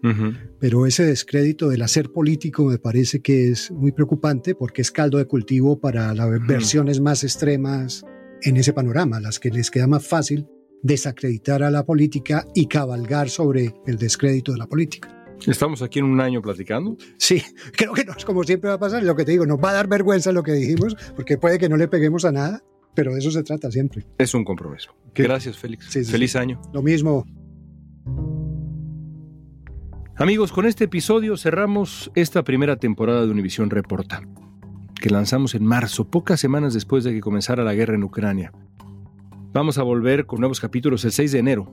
Pero 0.61 0.87
ese 0.87 1.05
descrédito 1.05 1.69
del 1.69 1.83
hacer 1.83 2.13
político 2.13 2.65
me 2.65 2.79
parece 2.79 3.21
que 3.21 3.49
es 3.49 3.73
muy 3.73 3.91
preocupante 3.91 4.55
porque 4.55 4.83
es 4.83 4.93
caldo 4.93 5.19
de 5.19 5.25
cultivo 5.25 5.81
para 5.81 6.15
las 6.15 6.47
versiones 6.47 7.01
más 7.01 7.25
extremas 7.25 8.05
en 8.43 8.57
ese 8.57 8.73
panorama, 8.73 9.19
las 9.19 9.41
que 9.41 9.51
les 9.51 9.69
queda 9.73 9.89
más 9.89 10.07
fácil 10.07 10.47
desacreditar 10.81 11.65
a 11.65 11.73
la 11.73 11.85
política 11.85 12.47
y 12.55 12.67
cabalgar 12.67 13.31
sobre 13.31 13.75
el 13.85 13.97
descrédito 13.97 14.53
de 14.53 14.59
la 14.59 14.69
política. 14.69 15.13
¿Estamos 15.45 15.83
aquí 15.83 15.99
en 15.99 16.05
un 16.05 16.21
año 16.21 16.41
platicando? 16.41 16.97
Sí, 17.17 17.43
creo 17.77 17.95
que 17.95 18.05
no 18.05 18.13
es 18.17 18.25
como 18.25 18.45
siempre 18.45 18.69
va 18.69 18.77
a 18.77 18.79
pasar. 18.79 19.03
Lo 19.03 19.17
que 19.17 19.25
te 19.25 19.33
digo, 19.33 19.45
nos 19.45 19.59
va 19.59 19.71
a 19.71 19.75
dar 19.75 19.89
vergüenza 19.89 20.31
lo 20.31 20.45
que 20.45 20.53
dijimos, 20.53 20.97
porque 21.17 21.37
puede 21.37 21.59
que 21.59 21.69
no 21.69 21.77
le 21.77 21.89
peguemos 21.89 22.25
a 22.25 22.31
nada, 22.31 22.63
pero 22.95 23.13
de 23.13 23.19
eso 23.19 23.33
se 23.33 23.43
trata 23.43 23.73
siempre. 23.73 24.07
Es 24.19 24.35
un 24.35 24.45
compromiso. 24.45 24.95
Gracias, 25.17 25.59
Félix. 25.59 25.87
Sí, 25.91 26.05
sí, 26.05 26.13
Feliz 26.13 26.31
sí. 26.31 26.39
año. 26.39 26.63
Lo 26.73 26.81
mismo. 26.81 27.27
Amigos, 30.21 30.51
con 30.51 30.67
este 30.67 30.87
episodio 30.87 31.37
cerramos 31.37 32.11
esta 32.17 32.43
primera 32.43 32.75
temporada 32.75 33.25
de 33.25 33.31
Univisión 33.31 33.71
Reporta, 33.71 34.23
que 35.01 35.11
lanzamos 35.11 35.55
en 35.55 35.65
marzo, 35.65 36.11
pocas 36.11 36.41
semanas 36.41 36.75
después 36.75 37.05
de 37.05 37.13
que 37.13 37.21
comenzara 37.21 37.63
la 37.63 37.73
guerra 37.73 37.95
en 37.95 38.03
Ucrania. 38.03 38.53
Vamos 39.53 39.79
a 39.79 39.85
volver 39.85 40.27
con 40.27 40.41
nuevos 40.41 40.59
capítulos 40.59 41.05
el 41.05 41.13
6 41.13 41.31
de 41.31 41.39
enero. 41.39 41.73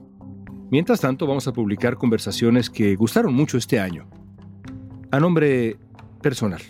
Mientras 0.70 1.00
tanto, 1.00 1.26
vamos 1.26 1.48
a 1.48 1.52
publicar 1.52 1.96
conversaciones 1.96 2.70
que 2.70 2.94
gustaron 2.94 3.34
mucho 3.34 3.58
este 3.58 3.80
año. 3.80 4.08
A 5.10 5.18
nombre 5.18 5.76
personal 6.22 6.62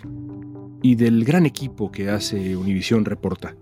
y 0.80 0.94
del 0.94 1.26
gran 1.26 1.44
equipo 1.44 1.92
que 1.92 2.08
hace 2.08 2.56
Univisión 2.56 3.04
Reporta. 3.04 3.54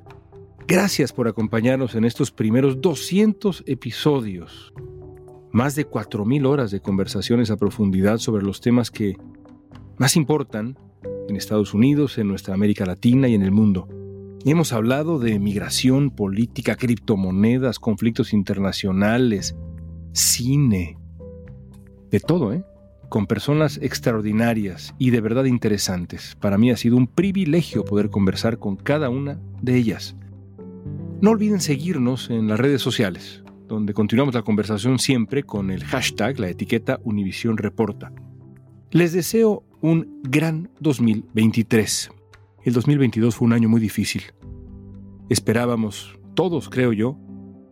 Gracias 0.69 1.13
por 1.13 1.27
acompañarnos 1.27 1.97
en 1.97 2.05
estos 2.05 2.31
primeros 2.31 2.81
200 2.81 3.65
episodios. 3.67 4.73
Más 5.55 5.77
de 5.77 5.89
4.000 5.89 6.49
horas 6.49 6.73
de 6.73 6.81
conversaciones 6.81 7.53
a 7.53 7.57
profundidad 7.57 8.19
sobre 8.19 8.43
los 8.43 8.61
temas 8.61 8.91
que 8.91 9.17
más 9.99 10.17
importan 10.17 10.77
en 11.29 11.37
Estados 11.37 11.75
Unidos, 11.75 12.19
en 12.19 12.27
nuestra 12.27 12.55
América 12.55 12.85
Latina 12.85 13.29
y 13.29 13.35
en 13.35 13.43
el 13.43 13.53
mundo. 13.53 13.87
Hemos 14.45 14.73
hablado 14.73 15.21
de 15.21 15.39
migración, 15.39 16.11
política, 16.11 16.75
criptomonedas, 16.75 17.79
conflictos 17.79 18.33
internacionales, 18.33 19.55
cine, 20.11 20.99
de 22.11 22.19
todo, 22.19 22.53
¿eh? 22.53 22.65
Con 23.09 23.29
personas 23.29 23.79
extraordinarias 23.81 24.93
y 24.99 25.11
de 25.11 25.21
verdad 25.21 25.45
interesantes. 25.45 26.37
Para 26.41 26.59
mí 26.59 26.73
ha 26.73 26.77
sido 26.77 26.97
un 26.97 27.07
privilegio 27.07 27.85
poder 27.85 28.11
conversar 28.11 28.59
con 28.59 28.75
cada 28.75 29.09
una 29.09 29.39
de 29.63 29.77
ellas. 29.77 30.17
No 31.21 31.31
olviden 31.31 31.61
seguirnos 31.61 32.29
en 32.29 32.49
las 32.49 32.59
redes 32.59 32.83
sociales, 32.83 33.44
donde 33.67 33.95
continuamos 33.95 34.35
la 34.35 34.43
conversación 34.43 34.99
siempre 34.99 35.43
con 35.43 35.71
el 35.71 35.85
hashtag, 35.85 36.39
la 36.39 36.49
etiqueta 36.49 37.01
Univisión 37.03 37.57
Reporta. 37.57 38.13
Les 38.91 39.13
deseo 39.13 39.65
un 39.81 40.21
gran 40.23 40.71
2023. 40.81 42.11
El 42.63 42.73
2022 42.73 43.35
fue 43.35 43.47
un 43.47 43.53
año 43.53 43.69
muy 43.69 43.81
difícil. 43.81 44.23
Esperábamos, 45.29 46.19
todos 46.35 46.69
creo 46.69 46.93
yo, 46.93 47.19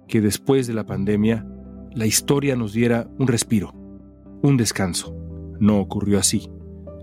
que 0.08 0.20
después 0.20 0.66
de 0.66 0.74
la 0.74 0.84
pandemia 0.84 1.46
la 1.94 2.06
historia 2.06 2.56
nos 2.56 2.72
diera 2.72 3.08
un 3.18 3.28
respiro, 3.28 3.72
un 4.42 4.56
descanso. 4.56 5.16
No 5.60 5.78
ocurrió 5.78 6.18
así. 6.18 6.50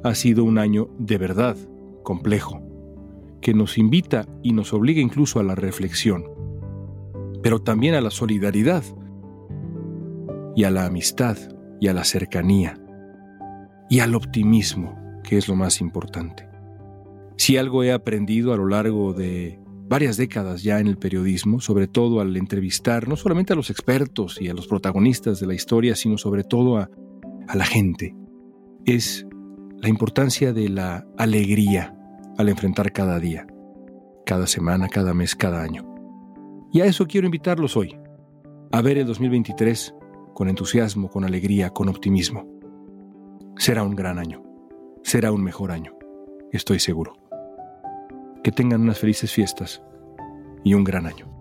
Ha 0.03 0.15
sido 0.15 0.43
un 0.43 0.57
año 0.57 0.89
de 0.97 1.17
verdad 1.17 1.55
complejo, 2.03 2.61
que 3.41 3.53
nos 3.53 3.77
invita 3.77 4.27
y 4.43 4.53
nos 4.53 4.73
obliga 4.73 5.01
incluso 5.01 5.39
a 5.39 5.43
la 5.43 5.55
reflexión, 5.55 6.25
pero 7.41 7.61
también 7.61 7.95
a 7.95 8.01
la 8.01 8.11
solidaridad 8.11 8.83
y 10.55 10.63
a 10.63 10.71
la 10.71 10.85
amistad 10.85 11.37
y 11.79 11.87
a 11.87 11.93
la 11.93 12.03
cercanía 12.03 12.79
y 13.89 13.99
al 13.99 14.15
optimismo, 14.15 14.97
que 15.23 15.37
es 15.37 15.47
lo 15.47 15.55
más 15.55 15.81
importante. 15.81 16.47
Si 17.37 17.57
algo 17.57 17.83
he 17.83 17.91
aprendido 17.91 18.53
a 18.53 18.57
lo 18.57 18.67
largo 18.67 19.13
de 19.13 19.59
varias 19.89 20.17
décadas 20.17 20.61
ya 20.61 20.79
en 20.79 20.87
el 20.87 20.97
periodismo, 20.97 21.59
sobre 21.59 21.87
todo 21.87 22.21
al 22.21 22.37
entrevistar 22.37 23.07
no 23.07 23.15
solamente 23.15 23.53
a 23.53 23.55
los 23.55 23.71
expertos 23.71 24.39
y 24.39 24.47
a 24.47 24.53
los 24.53 24.67
protagonistas 24.67 25.39
de 25.39 25.47
la 25.47 25.55
historia, 25.55 25.95
sino 25.95 26.17
sobre 26.17 26.43
todo 26.43 26.77
a, 26.77 26.89
la 27.55 27.65
gente, 27.65 28.15
es 28.85 29.25
la 29.81 29.89
importancia 29.89 30.53
de 30.53 30.69
la 30.69 31.07
alegría 31.17 31.95
al 32.37 32.49
enfrentar 32.49 32.91
cada 32.91 33.19
día, 33.19 33.47
cada 34.25 34.45
semana, 34.45 34.87
cada 34.87 35.15
mes, 35.15 35.35
cada 35.35 35.63
año. 35.63 35.88
Y 36.71 36.81
a 36.81 36.85
eso 36.85 37.07
quiero 37.07 37.25
invitarlos 37.25 37.75
hoy, 37.75 37.97
a 38.71 38.81
ver 38.81 38.99
el 38.99 39.07
2023 39.07 39.95
con 40.35 40.49
entusiasmo, 40.49 41.09
con 41.09 41.25
alegría, 41.25 41.71
con 41.71 41.89
optimismo. 41.89 42.47
Será 43.57 43.83
un 43.83 43.95
gran 43.95 44.19
año, 44.19 44.43
será 45.03 45.31
un 45.31 45.43
mejor 45.43 45.71
año, 45.71 45.93
estoy 46.51 46.79
seguro. 46.79 47.13
Que 48.43 48.51
tengan 48.51 48.81
unas 48.81 48.99
felices 48.99 49.33
fiestas 49.33 49.81
y 50.63 50.75
un 50.75 50.83
gran 50.83 51.07
año. 51.07 51.38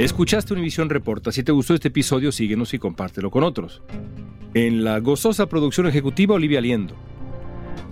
Escuchaste 0.00 0.54
Univisión 0.54 0.88
Reporta. 0.88 1.30
Si 1.30 1.42
te 1.42 1.52
gustó 1.52 1.74
este 1.74 1.88
episodio, 1.88 2.32
síguenos 2.32 2.72
y 2.72 2.78
compártelo 2.78 3.30
con 3.30 3.44
otros. 3.44 3.82
En 4.54 4.82
la 4.82 4.98
gozosa 4.98 5.44
producción 5.44 5.86
ejecutiva, 5.88 6.36
Olivia 6.36 6.62
Liendo. 6.62 6.96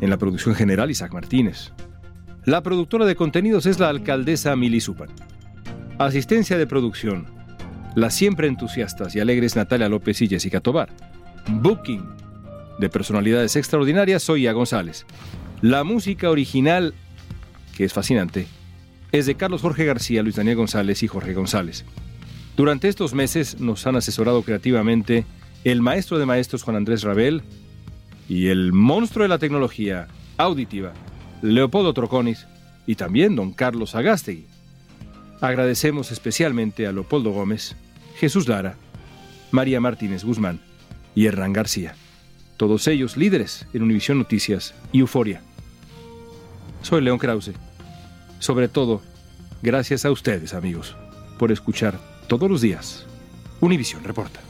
En 0.00 0.08
la 0.08 0.16
producción 0.16 0.54
general, 0.54 0.90
Isaac 0.90 1.12
Martínez. 1.12 1.70
La 2.46 2.62
productora 2.62 3.04
de 3.04 3.14
contenidos 3.14 3.66
es 3.66 3.78
la 3.78 3.90
alcaldesa 3.90 4.56
Mili 4.56 4.80
Supan. 4.80 5.10
Asistencia 5.98 6.56
de 6.56 6.66
producción, 6.66 7.26
las 7.94 8.14
siempre 8.14 8.48
entusiastas 8.48 9.14
y 9.14 9.20
alegres 9.20 9.54
Natalia 9.54 9.90
López 9.90 10.22
y 10.22 10.28
Jessica 10.28 10.60
Tobar. 10.60 10.88
Booking, 11.46 12.08
de 12.78 12.88
personalidades 12.88 13.54
extraordinarias, 13.54 14.22
Soya 14.22 14.52
González. 14.52 15.04
La 15.60 15.84
música 15.84 16.30
original, 16.30 16.94
que 17.76 17.84
es 17.84 17.92
fascinante, 17.92 18.46
es 19.12 19.26
de 19.26 19.34
Carlos 19.34 19.62
Jorge 19.62 19.84
García, 19.84 20.22
Luis 20.22 20.36
Daniel 20.36 20.56
González 20.56 21.02
y 21.02 21.08
Jorge 21.08 21.34
González. 21.34 21.84
Durante 22.56 22.88
estos 22.88 23.14
meses 23.14 23.60
nos 23.60 23.86
han 23.86 23.96
asesorado 23.96 24.42
creativamente 24.42 25.24
el 25.64 25.80
maestro 25.80 26.18
de 26.18 26.26
maestros 26.26 26.62
Juan 26.62 26.76
Andrés 26.76 27.02
Rabel 27.02 27.42
y 28.28 28.48
el 28.48 28.72
monstruo 28.72 29.22
de 29.22 29.28
la 29.28 29.38
tecnología 29.38 30.08
auditiva, 30.36 30.92
Leopoldo 31.42 31.92
Troconis, 31.94 32.46
y 32.86 32.94
también 32.94 33.36
don 33.36 33.52
Carlos 33.52 33.94
Agastegui. 33.94 34.46
Agradecemos 35.40 36.10
especialmente 36.10 36.86
a 36.86 36.92
Leopoldo 36.92 37.30
Gómez, 37.30 37.76
Jesús 38.16 38.48
Lara, 38.48 38.76
María 39.50 39.80
Martínez 39.80 40.24
Guzmán 40.24 40.60
y 41.14 41.26
Hernán 41.26 41.52
García, 41.52 41.94
todos 42.56 42.88
ellos 42.88 43.16
líderes 43.16 43.66
en 43.72 43.82
Univisión 43.82 44.18
Noticias 44.18 44.74
y 44.90 45.00
Euforia. 45.00 45.42
Soy 46.82 47.02
León 47.02 47.18
Krause. 47.18 47.52
Sobre 48.38 48.68
todo, 48.68 49.02
gracias 49.62 50.04
a 50.04 50.10
ustedes, 50.10 50.54
amigos, 50.54 50.96
por 51.38 51.52
escuchar 51.52 51.98
todos 52.28 52.50
los 52.50 52.60
días 52.60 53.06
Univisión 53.60 54.04
Reporta. 54.04 54.40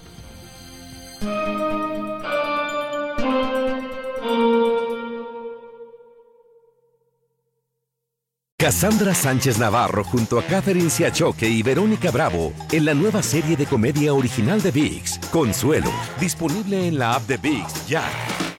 Cassandra 8.61 9.15
Sánchez 9.15 9.59
Navarro 9.59 10.05
junto 10.05 10.39
a 10.39 10.43
Catherine 10.43 10.91
Siachoque 10.91 11.49
y 11.49 11.63
Verónica 11.63 12.11
Bravo 12.11 12.53
en 12.71 12.85
la 12.85 12.93
nueva 12.93 13.23
serie 13.23 13.57
de 13.57 13.67
comedia 13.67 14.13
original 14.13 14.61
de 14.61 14.73
VIX, 14.73 15.19
Consuelo, 15.31 15.91
disponible 16.21 16.89
en 16.89 16.99
la 16.99 17.15
app 17.15 17.23
de 17.27 17.37
VIX 17.39 17.87
ya. 17.87 18.03